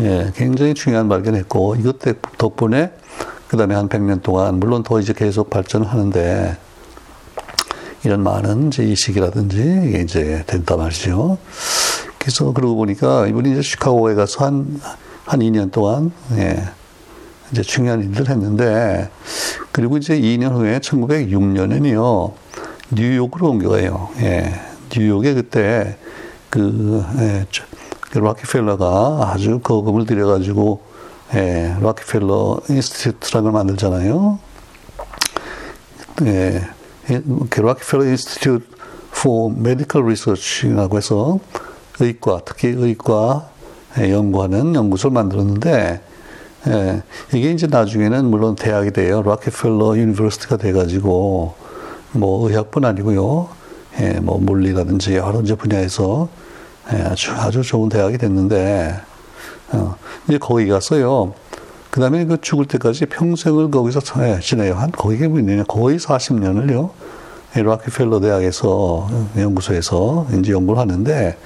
예, 0.00 0.32
굉장히 0.34 0.74
중요한 0.74 1.08
발견했고 1.08 1.76
이것 1.76 1.98
덕분에 2.38 2.92
그 3.48 3.56
다음에 3.56 3.74
한 3.74 3.88
100년 3.88 4.22
동안 4.22 4.58
물론 4.58 4.82
더 4.82 5.00
이제 5.00 5.12
계속 5.12 5.50
발전을 5.50 5.86
하는데 5.86 6.56
이런 8.04 8.22
많은 8.22 8.68
이제 8.68 8.84
이식이라든지 8.84 10.02
이제 10.04 10.44
된단 10.46 10.78
말이죠. 10.78 11.38
그래서 12.18 12.52
그러고 12.52 12.76
보니까 12.76 13.26
이분이 13.26 13.52
이제 13.52 13.62
시카고에 13.62 14.14
가서 14.14 14.44
한, 14.44 14.80
한 15.24 15.40
2년 15.40 15.72
동안, 15.72 16.12
예, 16.36 16.62
이제 17.50 17.62
중요한 17.62 18.02
일을 18.02 18.28
했는데, 18.28 19.10
그리고 19.72 19.96
이제 19.96 20.18
2년 20.18 20.52
후에 20.52 20.78
1906년에는요, 20.80 22.32
뉴욕으로 22.90 23.50
옮겨가요. 23.50 24.10
예, 24.20 24.54
뉴욕에 24.94 25.34
그때 25.34 25.96
그, 26.50 27.04
예, 27.18 27.46
그 28.10 28.18
락키펠러가 28.18 29.30
아주 29.32 29.60
거금을 29.60 30.04
들여가지고, 30.04 30.82
예, 31.34 31.74
Rockefeller 31.80 32.60
Institute라는 32.68 33.44
걸 33.44 33.52
만들잖아요. 33.52 34.38
예, 36.26 36.62
그 37.50 37.60
Rockefeller 37.60 38.04
Institute 38.04 38.64
for 39.16 39.54
Medical 39.56 40.04
Research라고 40.04 40.96
해서 40.96 41.38
의과, 42.00 42.40
특히 42.44 42.68
의과 42.68 43.48
연구하는 43.98 44.74
연구소를 44.74 45.14
만들었는데, 45.14 46.00
예, 46.66 47.02
이게 47.32 47.52
이제 47.52 47.66
나중에는 47.66 48.24
물론 48.24 48.56
대학이 48.56 48.90
돼요. 48.90 49.22
Rockefeller 49.22 49.96
University가 49.96 50.56
돼가지고, 50.56 51.54
뭐 52.12 52.48
의학뿐 52.48 52.84
아니고요. 52.84 53.48
예, 54.00 54.20
뭐 54.20 54.38
물리라든지 54.38 55.16
여러 55.16 55.40
이제 55.42 55.54
분야에서 55.54 56.28
예, 56.92 57.02
아주, 57.02 57.32
아주 57.32 57.62
좋은 57.62 57.88
대학이 57.88 58.18
됐는데, 58.18 59.00
어, 59.72 59.96
이제 60.28 60.38
거기 60.38 60.66
갔어요. 60.68 61.34
그 61.94 62.00
다음에 62.00 62.24
그 62.24 62.40
죽을 62.40 62.66
때까지 62.66 63.06
평생을 63.06 63.70
거기서 63.70 64.00
지내요. 64.40 64.74
한, 64.74 64.90
거기에 64.90 65.28
뭐냐 65.28 65.62
거의 65.62 65.96
40년을요. 65.96 66.90
락키펠러 67.54 68.18
대학에서 68.18 69.08
연구소에서 69.36 70.26
이제 70.36 70.50
연구를 70.50 70.80
하는데 70.80 71.38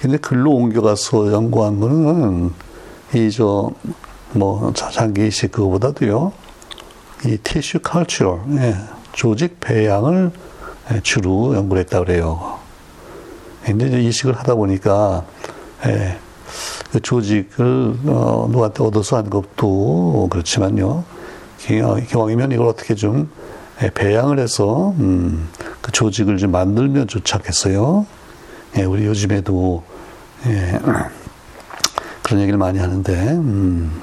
근데 0.00 0.16
글로 0.16 0.52
옮겨가서 0.52 1.30
연구한 1.30 1.78
거는 1.78 2.52
이 3.12 3.30
저뭐 3.30 4.72
장기 4.72 5.26
이식 5.26 5.52
그거보다도요 5.52 6.32
이 7.26 7.36
티슈 7.36 7.80
칼처 7.80 8.42
예, 8.60 8.74
조직 9.12 9.60
배양을 9.60 10.30
예, 10.90 11.00
주로 11.02 11.54
연구를 11.54 11.82
했다 11.82 11.98
그래요. 11.98 12.58
근데 13.62 13.88
이제 13.88 14.00
이식을 14.00 14.38
하다 14.38 14.54
보니까 14.54 15.26
예, 15.84 16.16
그 16.92 17.00
조직을 17.00 17.94
어, 18.04 18.46
누구한테 18.50 18.84
얻어서 18.84 19.16
한 19.16 19.30
것도 19.30 20.28
그렇지만요. 20.30 21.04
기왕이면 21.56 22.52
이걸 22.52 22.66
어떻게 22.66 22.94
좀 22.94 23.30
예, 23.82 23.90
배양을 23.90 24.38
해서 24.38 24.90
음, 24.98 25.48
그 25.80 25.90
조직을 25.90 26.36
좀 26.36 26.50
만들면 26.50 27.08
좋지 27.08 27.34
않겠어요? 27.34 28.06
예, 28.76 28.82
우리 28.82 29.06
요즘에도 29.06 29.82
예, 30.46 30.78
그런 32.22 32.42
얘기를 32.42 32.58
많이 32.58 32.78
하는데 32.78 33.12
음, 33.12 34.02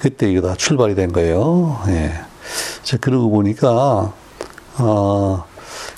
그때 0.00 0.32
이거 0.32 0.48
다 0.48 0.56
출발이 0.56 0.96
된 0.96 1.12
거예요. 1.12 1.80
예. 1.86 2.12
자, 2.82 2.96
그러고 2.96 3.30
보니까 3.30 4.12
어, 4.78 5.44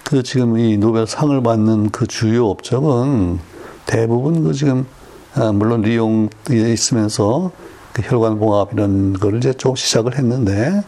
그 0.02 0.22
지금 0.22 0.58
이 0.58 0.76
노벨 0.76 1.06
상을 1.06 1.42
받는 1.42 1.88
그 1.88 2.06
주요 2.06 2.50
업적은 2.50 3.38
대부분 3.86 4.44
그 4.44 4.52
지금 4.52 4.86
아, 5.34 5.52
물론 5.52 5.82
리용에 5.82 6.28
있으면서 6.72 7.50
그 7.92 8.02
혈관 8.02 8.38
봉합 8.38 8.72
이런 8.72 9.12
거를 9.14 9.38
이제 9.38 9.52
좀 9.52 9.74
시작을 9.74 10.16
했는데 10.16 10.82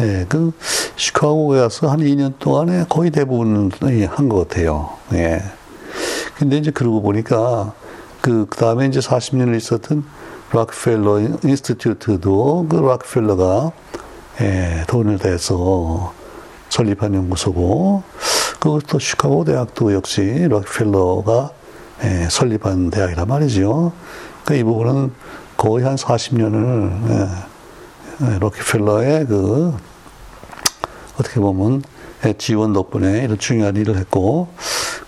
예, 0.00 0.26
그 0.28 0.52
시카고에 0.96 1.60
가서 1.60 1.88
한 1.88 2.00
2년 2.00 2.34
동안에 2.38 2.84
거의 2.88 3.10
대부분 3.10 3.70
한 3.80 4.28
것 4.28 4.48
같아요. 4.48 4.90
예. 5.14 5.42
근데 6.36 6.58
이제 6.58 6.70
그러고 6.70 7.00
보니까 7.00 7.72
그, 8.20 8.46
그 8.50 8.58
다음에 8.58 8.86
이제 8.86 9.00
40년을 9.00 9.56
있었던 9.56 10.04
락펠러 10.52 11.20
인스티튜트도 11.44 12.66
그 12.68 12.76
락펠러가 12.76 13.72
예, 14.40 14.84
돈을 14.88 15.18
대서 15.18 16.12
설립한 16.68 17.14
연구소고 17.14 18.02
그것도 18.60 18.98
시카고 18.98 19.44
대학도 19.44 19.94
역시 19.94 20.46
락펠러가 20.50 21.50
예, 22.04 22.28
설립한 22.30 22.90
대학이란 22.90 23.26
말이죠. 23.26 23.92
그이 24.44 24.62
부분은 24.62 25.12
거의 25.56 25.84
한 25.84 25.96
40년을 25.96 27.10
예, 27.10 27.28
예, 28.26 28.38
록펠러의 28.38 29.26
그 29.26 29.74
어떻게 31.18 31.40
보면 31.40 31.82
예, 32.24 32.34
지원 32.34 32.72
덕분에 32.72 33.24
이런 33.24 33.38
중요한 33.38 33.76
일을 33.76 33.96
했고 33.96 34.48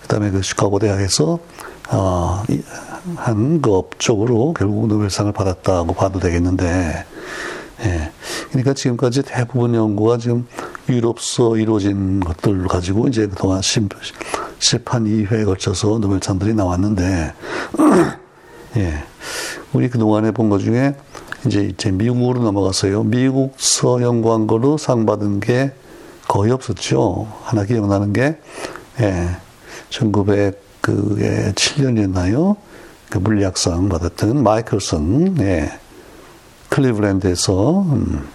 그다음에 0.02 0.30
그 0.30 0.42
시카고 0.42 0.78
대학에서 0.78 1.38
어, 1.90 2.42
한그 3.16 3.74
업적으로 3.74 4.54
결국 4.54 4.88
노벨상을 4.88 5.32
받았다고 5.32 5.94
봐도 5.94 6.18
되겠는데 6.18 7.04
예. 7.84 8.12
그러니까 8.48 8.74
지금까지 8.74 9.22
대부분 9.22 9.74
연구가 9.74 10.18
지금 10.18 10.46
유럽서 10.88 11.56
이루어진 11.56 12.20
것들을 12.20 12.66
가지고 12.66 13.08
이제 13.08 13.26
그동안 13.26 13.62
심, 13.62 13.88
실판 14.58 15.04
2회에 15.04 15.44
걸쳐서 15.44 15.98
노벨상들이 15.98 16.54
나왔는데 16.54 17.32
예. 18.76 19.04
우리 19.72 19.88
그동안에 19.88 20.30
본 20.32 20.50
것 20.50 20.58
중에 20.60 20.94
이제, 21.46 21.62
이제 21.62 21.90
미국으로 21.90 22.42
넘어갔어요. 22.42 23.04
미국서 23.04 24.02
연구한 24.02 24.46
거로 24.46 24.76
상 24.76 25.06
받은 25.06 25.40
게 25.40 25.72
거의 26.26 26.50
없었죠. 26.52 27.32
하나 27.44 27.64
기억나는 27.64 28.12
게, 28.12 28.38
예, 29.00 29.28
1907년이었나요? 29.90 32.56
그 33.10 33.18
물리학상 33.18 33.88
받았던 33.88 34.42
마이클슨, 34.42 35.38
예, 35.40 35.70
클리브랜드에서, 36.68 37.80
음, 37.82 38.28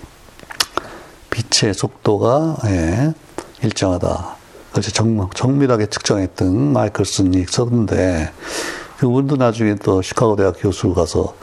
빛의 1.30 1.74
속도가, 1.74 2.58
예, 2.66 3.14
일정하다. 3.62 4.36
그래서 4.74 4.92
정, 4.92 5.30
정밀하게 5.34 5.86
측정했던 5.86 6.74
마이클슨이 6.74 7.46
썼는데, 7.48 8.32
그분도 8.98 9.36
나중에 9.36 9.76
또 9.76 10.02
시카고 10.02 10.36
대학 10.36 10.56
교수로 10.60 10.94
가서 10.94 11.36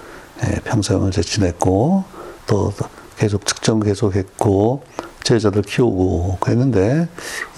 예, 0.45 0.61
평생을 0.65 1.11
지냈고 1.11 2.05
또 2.47 2.73
계속 3.19 3.45
측정 3.45 3.81
계속했고 3.81 4.83
제자들 5.23 5.63
키우고 5.63 6.39
그랬는데 6.41 7.09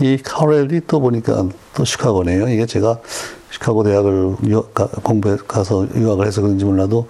이 0.00 0.18
카렐이 0.22 0.82
또 0.88 1.00
보니까 1.00 1.46
또 1.74 1.85
시카고네요. 1.85 2.48
이게 2.48 2.66
제가 2.66 2.98
시카고 3.52 3.85
대학을 3.85 4.37
공부해 5.04 5.37
가서 5.46 5.87
유학을 5.94 6.26
해서 6.26 6.42
그런지 6.42 6.64
몰라도 6.64 7.08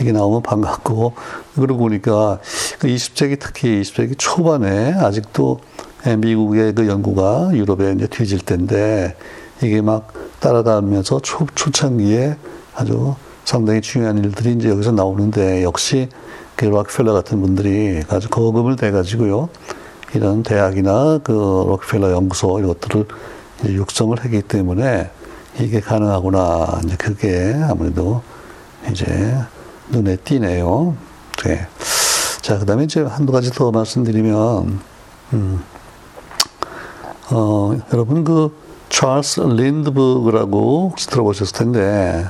이게 0.00 0.12
나오면 0.12 0.42
반갑고 0.42 1.14
그러고 1.54 1.78
보니까 1.78 2.40
그 2.78 2.88
20세기 2.88 3.38
특히 3.40 3.80
20세기 3.80 4.16
초반에 4.18 4.92
아직도 4.92 5.60
미국의 6.06 6.74
그 6.74 6.86
연구가 6.86 7.50
유럽에 7.52 7.92
이제 7.92 8.06
뒤질 8.06 8.40
때인데 8.40 9.16
이게 9.62 9.80
막 9.80 10.12
따라가면서 10.40 11.20
초, 11.20 11.46
초창기에 11.54 12.36
아주 12.74 13.14
상당히 13.44 13.80
중요한 13.80 14.18
일들이 14.18 14.52
이제 14.52 14.68
여기서 14.68 14.92
나오는데 14.92 15.62
역시 15.62 16.08
그 16.56 16.66
록펠러 16.66 17.12
같은 17.12 17.40
분들이 17.40 18.02
아주 18.08 18.28
거금을 18.28 18.76
대 18.76 18.90
가지고요 18.90 19.48
이런 20.14 20.42
대학이나 20.42 21.20
그 21.24 21.32
록펠러 21.32 22.12
연구소 22.12 22.60
이것들을 22.60 23.06
육성을 23.66 24.24
했기 24.24 24.42
때문에 24.42 25.10
이게 25.58 25.80
가능하구나 25.80 26.80
이제 26.84 26.96
그게 26.96 27.56
아무래도 27.68 28.22
이제 28.90 29.36
눈에 29.90 30.16
띄네요. 30.16 30.96
네. 31.44 31.66
자, 32.40 32.58
그 32.58 32.66
다음에 32.66 32.84
이제 32.84 33.00
한두 33.02 33.32
가지 33.32 33.50
더 33.50 33.70
말씀드리면, 33.70 34.80
음, 35.32 35.64
어, 37.30 37.74
여러분 37.92 38.22
그 38.22 38.54
찰스 38.90 39.40
린드버그라고 39.40 40.94
들어보셨을 40.96 41.52
텐데, 41.56 42.26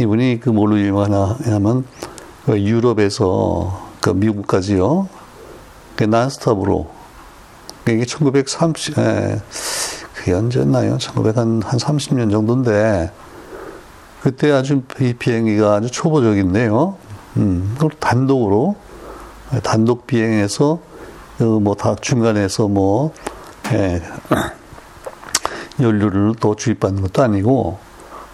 이분이 0.00 0.40
그 0.40 0.50
뭘로 0.50 0.80
유명하냐면, 0.80 1.84
그 2.44 2.60
유럽에서 2.60 3.88
그 4.00 4.10
미국까지요, 4.10 5.08
그 5.94 6.04
난스톱으로, 6.04 6.88
이게 7.88 8.04
1930, 8.04 8.98
에, 8.98 9.40
그게 10.14 10.32
언제였나요? 10.32 10.98
1900한 10.98 11.64
한 11.64 11.78
30년 11.78 12.30
정도인데, 12.30 13.12
그때 14.22 14.50
아주 14.50 14.82
이 15.00 15.14
비행기가 15.14 15.74
아주 15.74 15.90
초보적인데요. 15.90 16.96
음, 17.36 17.72
그걸 17.74 17.90
단독으로 17.98 18.74
단독 19.62 20.06
비행해서 20.06 20.78
그 21.38 21.44
뭐다 21.44 21.96
중간에서 21.96 22.68
뭐 22.68 23.12
예, 23.72 24.02
연료를 25.80 26.34
또 26.40 26.54
주입받는 26.56 27.02
것도 27.02 27.22
아니고 27.22 27.78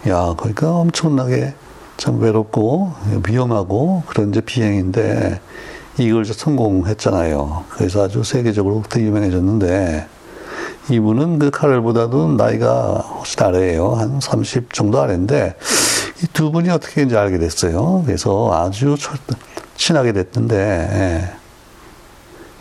야 0.09 0.35
그러니까 0.37 0.71
엄청나게 0.71 1.55
참 1.97 2.21
외롭고 2.21 2.93
위험하고 3.27 4.03
그런 4.07 4.31
이제 4.31 4.41
비행인데 4.41 5.41
이걸 5.99 6.25
성공했잖아요. 6.25 7.65
그래서 7.71 8.05
아주 8.05 8.23
세계적으로 8.23 8.83
되게 8.89 9.07
유명해졌는데 9.07 10.07
이분은 10.91 11.39
그 11.39 11.51
카렐보다도 11.51 12.35
나이가 12.35 12.99
훨씬 13.19 13.43
아래예요. 13.43 13.95
한 13.95 14.21
30 14.21 14.73
정도 14.73 15.01
아래인데 15.01 15.57
이 16.23 16.27
두 16.33 16.51
분이 16.51 16.71
어떻게 16.71 17.03
이제 17.03 17.17
알게 17.17 17.39
됐어요. 17.39 18.03
그래서 18.07 18.51
아주 18.53 18.97
친하게 19.77 20.13
됐는데 20.13 20.57
예. 20.57 21.46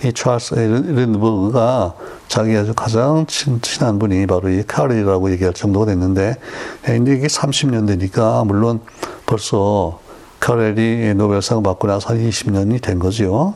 이 0.04 0.12
찰스 0.14 0.56
린버그가 0.56 1.94
자기 2.28 2.56
아주 2.56 2.74
가장 2.74 3.26
친, 3.28 3.62
친한 3.62 3.98
분이 3.98 4.28
바로 4.28 4.50
이 4.50 4.64
카렐이라고 4.64 5.32
얘기할 5.32 5.54
정도가 5.54 5.86
됐는데 5.88 6.36
근데 6.84 7.16
이게 7.16 7.28
30년 7.28 7.88
되니까 7.88 8.44
물론 8.46 8.82
벌써 9.26 10.00
카렐이 10.40 11.14
노벨상 11.16 11.64
받고 11.64 11.88
나서 11.88 12.10
한 12.10 12.18
20년이 12.18 12.82
된 12.82 13.00
거죠. 13.00 13.56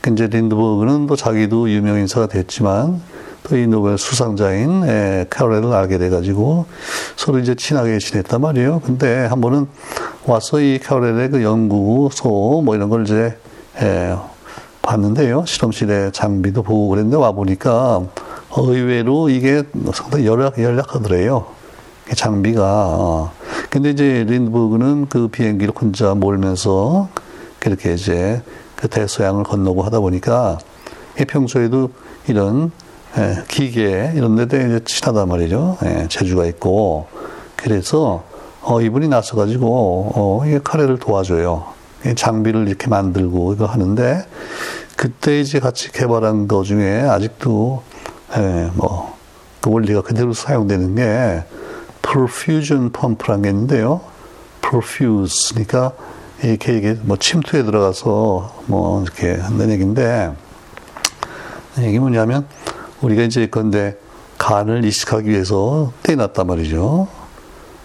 그 0.00 0.10
이제 0.10 0.26
린드버그는 0.26 1.06
또 1.06 1.16
자기도 1.16 1.68
유명 1.70 1.98
인사가 1.98 2.26
됐지만 2.26 3.00
또 3.42 3.56
이 3.56 3.66
노벨 3.66 3.98
수상자인 3.98 4.84
에, 4.84 5.26
캐롤을 5.30 5.72
알게 5.72 5.98
돼가지고 5.98 6.66
서로 7.16 7.38
이제 7.38 7.54
친하게 7.54 7.98
지냈단 7.98 8.40
말이에요. 8.40 8.80
근데 8.84 9.26
한 9.26 9.40
번은 9.40 9.66
와서 10.26 10.60
이 10.60 10.78
캐롤의 10.78 11.30
그 11.30 11.42
연구소 11.42 12.62
뭐 12.64 12.76
이런 12.76 12.90
걸 12.90 13.02
이제 13.02 13.36
에, 13.80 14.14
봤는데요. 14.82 15.44
실험실에 15.46 16.10
장비도 16.12 16.62
보고 16.62 16.88
그랬는데 16.88 17.16
와 17.16 17.32
보니까 17.32 18.02
의외로 18.56 19.28
이게 19.28 19.62
상당히 19.92 20.26
연약, 20.26 20.58
연약하더래요. 20.58 21.46
장비가. 22.14 22.62
어. 22.64 23.32
근데 23.68 23.90
이제 23.90 24.24
린드버그는 24.28 25.06
그 25.08 25.28
비행기를 25.28 25.72
혼자 25.78 26.14
몰면서 26.14 27.08
그렇게 27.58 27.94
이제 27.94 28.42
그 28.74 28.88
대서양을 28.88 29.44
건너고 29.44 29.82
하다 29.82 30.00
보니까 30.00 30.58
평소에도 31.28 31.90
이런 32.26 32.72
예, 33.18 33.42
기계 33.48 34.12
이런 34.14 34.36
데도 34.36 34.56
이제 34.56 34.80
친하단 34.84 35.28
말이죠. 35.28 35.78
예, 35.84 36.06
재주가 36.08 36.46
있고 36.46 37.06
그래서 37.56 38.24
어, 38.62 38.80
이분이 38.80 39.08
나서가지고 39.08 40.12
어, 40.14 40.42
이게 40.46 40.60
카레를 40.62 40.98
도와줘요. 40.98 41.79
장비를 42.16 42.68
이렇게 42.68 42.88
만들고 42.88 43.54
이거 43.54 43.66
하는데 43.66 44.26
그때 44.96 45.40
이제 45.40 45.60
같이 45.60 45.92
개발한 45.92 46.48
거 46.48 46.62
중에 46.62 47.02
아직도 47.02 47.82
예, 48.36 48.70
뭐그 48.74 49.70
원리가 49.70 50.02
그대로 50.02 50.32
사용되는 50.32 50.94
게 50.94 51.44
perfusion 52.02 52.92
펌프라는 52.92 53.42
게 53.42 53.48
있는데요. 53.50 54.00
perfuse 54.62 55.50
그러니까 55.54 55.92
이렇게 56.42 56.76
이게 56.76 56.96
뭐 57.02 57.16
침투에 57.16 57.62
들어가서 57.64 58.62
뭐 58.66 59.02
이렇게 59.02 59.34
한다는 59.34 59.74
얘기인데 59.74 60.32
이게 61.78 61.98
뭐냐면 61.98 62.46
우리가 63.02 63.22
이제 63.22 63.46
건데 63.46 63.96
간을 64.38 64.84
이식하기 64.84 65.28
위해서 65.28 65.92
떼놨단 66.02 66.46
말이죠. 66.46 67.08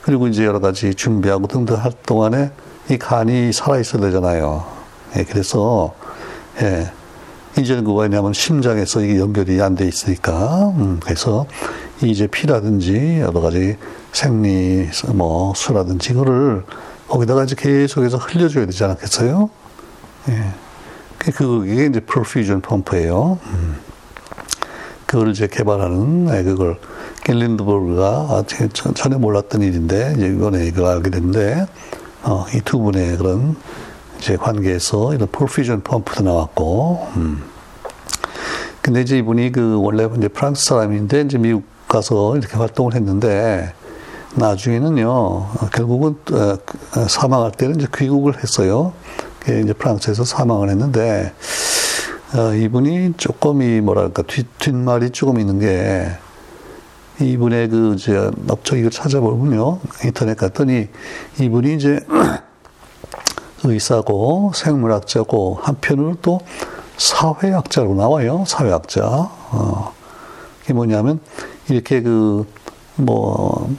그리고 0.01 0.27
이제 0.27 0.45
여러 0.45 0.59
가지 0.59 0.93
준비하고 0.93 1.47
등등 1.47 1.77
할 1.77 1.91
동안에 2.05 2.51
이 2.89 2.97
간이 2.97 3.51
살아있어야 3.51 4.01
되잖아요. 4.01 4.65
예, 5.17 5.23
그래서, 5.23 5.93
예, 6.61 6.91
이제는 7.57 7.83
그거 7.83 7.99
왜냐면 8.01 8.33
심장에서 8.33 9.01
이게 9.01 9.19
연결이 9.19 9.61
안 9.61 9.75
돼 9.75 9.87
있으니까, 9.87 10.73
음, 10.77 10.99
그래서 11.03 11.45
이제 12.01 12.27
피라든지 12.27 13.19
여러 13.21 13.41
가지 13.41 13.77
생리, 14.11 14.87
뭐, 15.13 15.53
수라든지 15.55 16.11
이거를 16.13 16.63
거기다가 17.07 17.43
이제 17.43 17.55
계속해서 17.57 18.17
흘려줘야 18.17 18.65
되지 18.65 18.83
않겠어요? 18.83 19.49
예. 20.29 20.43
그게 21.17 21.85
이제 21.87 21.99
프로퓨전 22.01 22.61
펌프예요. 22.61 23.39
음. 23.45 23.77
그걸 25.07 25.29
이제 25.29 25.47
개발하는 25.47 26.25
네, 26.25 26.43
그걸 26.43 26.77
갤린드버그가 27.23 28.05
아, 28.05 28.43
전에 28.93 29.17
몰랐던 29.17 29.61
일인데 29.61 30.15
이제 30.17 30.27
이번에 30.27 30.65
이걸 30.65 30.85
알게 30.85 31.09
됐는데 31.11 31.65
어, 32.25 32.45
이 32.53 32.61
두 32.61 32.79
분의 32.79 33.17
그런 33.17 33.55
이제 34.17 34.35
관계에서 34.35 35.13
이런 35.13 35.27
폴피전 35.31 35.81
펌프도 35.81 36.23
나왔고 36.23 37.07
음. 37.17 37.43
근데 38.81 39.01
이제 39.01 39.17
이분이 39.17 39.51
그 39.51 39.79
원래 39.81 40.07
이제 40.17 40.27
프랑스 40.27 40.65
사람인데 40.65 41.21
이제 41.21 41.37
미국 41.37 41.63
가서 41.87 42.35
이렇게 42.37 42.57
활동을 42.57 42.93
했는데 42.95 43.73
나중에는요 44.35 45.49
결국은 45.73 46.15
어, 46.31 46.57
사망할 47.07 47.51
때는 47.51 47.79
이제 47.79 47.87
귀국을 47.95 48.41
했어요. 48.41 48.93
이제 49.43 49.73
프랑스에서 49.73 50.25
사망을 50.25 50.69
했는데 50.69 51.31
어, 52.35 52.53
이분이 52.53 53.13
조금 53.17 53.61
이 53.61 53.79
뭐랄까 53.81 54.23
뒷 54.23 54.47
뒷말이 54.57 55.11
조금 55.11 55.39
있는 55.39 55.59
게 55.59 56.07
이분의 57.19 57.69
그 57.69 57.95
이제 57.95 58.29
업적 58.49 58.77
이걸 58.77 58.91
찾아보면요 58.91 59.79
인터넷 60.03 60.35
갔더니 60.35 60.89
이분이 61.39 61.75
이제 61.75 61.99
의사고 63.63 64.51
생물학자고 64.53 65.59
한편으로 65.61 66.17
또 66.21 66.39
사회학자로 66.97 67.95
나와요 67.95 68.43
사회학자 68.47 69.03
어. 69.05 69.93
이게 70.63 70.73
뭐냐면 70.73 71.19
이렇게 71.69 72.01
그뭐 72.01 73.75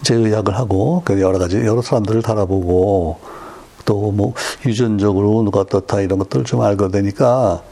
이제 0.00 0.14
의학을 0.14 0.56
하고 0.56 1.02
그 1.04 1.20
여러 1.20 1.38
가지 1.38 1.58
여러 1.58 1.82
사람들을 1.82 2.22
달아보고 2.22 3.18
또 3.86 4.10
뭐 4.12 4.34
유전적으로 4.66 5.42
누가 5.42 5.60
어떻다 5.60 6.00
이런 6.00 6.18
것들을 6.18 6.44
좀 6.44 6.60
알게 6.60 6.88
되니까 6.88 7.62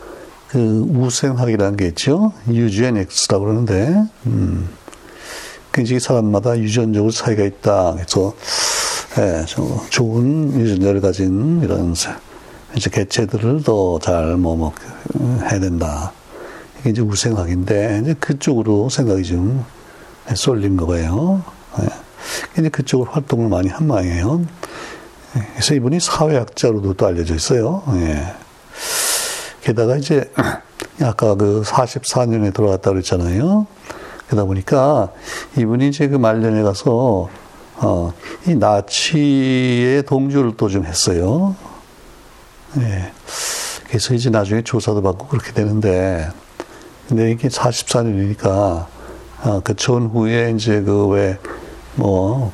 그 0.48 0.86
우생학이라는 0.88 1.76
게 1.76 1.86
있죠. 1.88 2.32
유지엔엑스라고 2.48 3.44
그러는데, 3.44 4.04
음, 4.26 4.68
굉장히 5.72 5.98
사람마다 6.00 6.58
유전적으로 6.58 7.10
차이가 7.10 7.44
있다. 7.44 7.94
그래서, 7.94 8.34
예, 9.18 9.44
좋은 9.90 10.60
유전자를 10.60 11.00
가진 11.00 11.60
이런 11.62 11.94
이제 12.76 12.90
개체들을 12.90 13.62
더 13.62 13.98
잘 14.00 14.36
뭐, 14.36 14.56
뭐, 14.56 14.72
해야 15.50 15.58
된다. 15.60 16.12
이게 16.80 16.90
이제 16.90 17.00
우생학인데, 17.02 18.00
이제 18.02 18.14
그쪽으로 18.14 18.88
생각이 18.88 19.24
좀 19.24 19.64
쏠린 20.34 20.76
거예요. 20.76 21.42
예. 21.80 21.88
이제 22.60 22.68
그쪽으로 22.68 23.10
활동을 23.10 23.48
많이 23.48 23.68
한 23.68 23.86
모양이에요. 23.86 24.44
그래서 25.52 25.74
이분이 25.74 25.98
사회학자로도 26.00 26.94
또 26.94 27.06
알려져 27.06 27.34
있어요. 27.34 27.82
예. 27.96 28.34
게다가 29.64 29.96
이제 29.96 30.30
아까 31.00 31.34
그 31.34 31.62
44년에 31.64 32.52
들어갔다 32.52 32.90
그랬잖아요. 32.90 33.66
그러다 34.26 34.44
보니까 34.44 35.10
이분이 35.56 35.88
이제 35.88 36.06
그 36.08 36.16
말년에 36.16 36.62
가서 36.62 37.30
어, 37.76 38.12
이 38.46 38.54
나치의 38.54 40.04
동조를 40.04 40.56
또 40.56 40.68
좀 40.68 40.84
했어요. 40.84 41.56
예. 42.78 43.12
그래서 43.88 44.14
이제 44.14 44.28
나중에 44.28 44.62
조사도 44.62 45.02
받고 45.02 45.28
그렇게 45.28 45.52
되는데, 45.52 46.28
근데 47.08 47.30
이게 47.30 47.48
44년이니까, 47.48 48.86
아, 49.42 49.60
그 49.62 49.74
전후에 49.76 50.52
이제 50.56 50.82
그 50.82 51.06
왜, 51.08 51.38
뭐, 51.94 52.52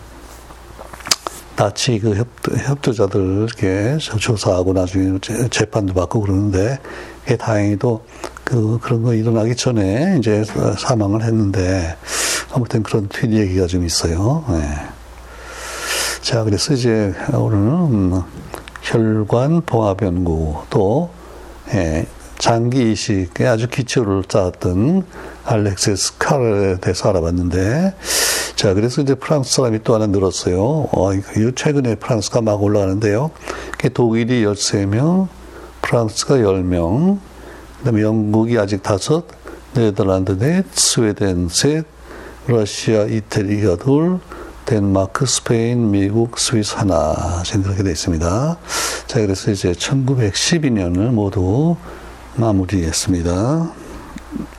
나치 1.60 1.98
그 1.98 2.16
협, 2.16 2.26
협조자들 2.56 3.46
이렇게 3.46 3.98
조사하고 3.98 4.72
나중에 4.72 5.18
재판도 5.50 5.92
받고 5.92 6.22
그러는데, 6.22 6.78
그게 7.22 7.36
다행히도 7.36 8.02
그, 8.44 8.78
그런 8.80 9.02
거 9.02 9.12
일어나기 9.12 9.54
전에 9.54 10.16
이제 10.18 10.42
사망을 10.78 11.22
했는데, 11.22 11.96
아무튼 12.50 12.82
그런 12.82 13.10
뒷 13.10 13.30
얘기가 13.34 13.66
좀 13.66 13.84
있어요. 13.84 14.42
네. 14.48 14.62
자, 16.22 16.44
그래서 16.44 16.72
이제 16.72 17.12
오늘은 17.30 18.22
혈관 18.80 19.60
봉합 19.66 20.00
연구 20.00 20.62
또 20.70 21.10
예, 21.74 22.06
장기 22.38 22.92
이식에 22.92 23.46
아주 23.46 23.68
기초를 23.68 24.22
쌓았던 24.26 25.04
알렉스 25.44 25.94
스카르에 25.94 26.76
대해서 26.80 27.10
알아봤는데 27.10 27.94
자 28.60 28.74
그래서 28.74 29.00
이제 29.00 29.14
프랑스 29.14 29.54
사람이 29.54 29.84
또 29.84 29.94
하나 29.94 30.06
늘었어요. 30.06 30.60
어, 30.92 31.10
최근에 31.56 31.94
프랑스가 31.94 32.42
막 32.42 32.62
올라가는데요. 32.62 33.30
독일이 33.94 34.44
13명, 34.44 35.28
프랑스가 35.80 36.34
10명, 36.34 37.20
그 37.78 37.84
다음에 37.84 38.02
영국이 38.02 38.58
아직 38.58 38.82
다섯, 38.82 39.24
네덜란드 39.72 40.32
넷, 40.32 40.66
스웨덴 40.74 41.48
셋, 41.48 41.86
러시아, 42.48 43.04
이태리가 43.04 43.76
둘, 43.76 44.18
덴마크, 44.66 45.24
스페인, 45.24 45.90
미국, 45.90 46.38
스위스 46.38 46.74
하나 46.76 47.42
지금 47.46 47.62
그렇게 47.62 47.82
되어 47.82 47.92
있습니다. 47.92 48.58
자, 49.06 49.20
그래서 49.20 49.52
이제 49.52 49.72
1912년을 49.72 51.08
모두 51.12 51.76
마무리했습니다. 52.36 53.72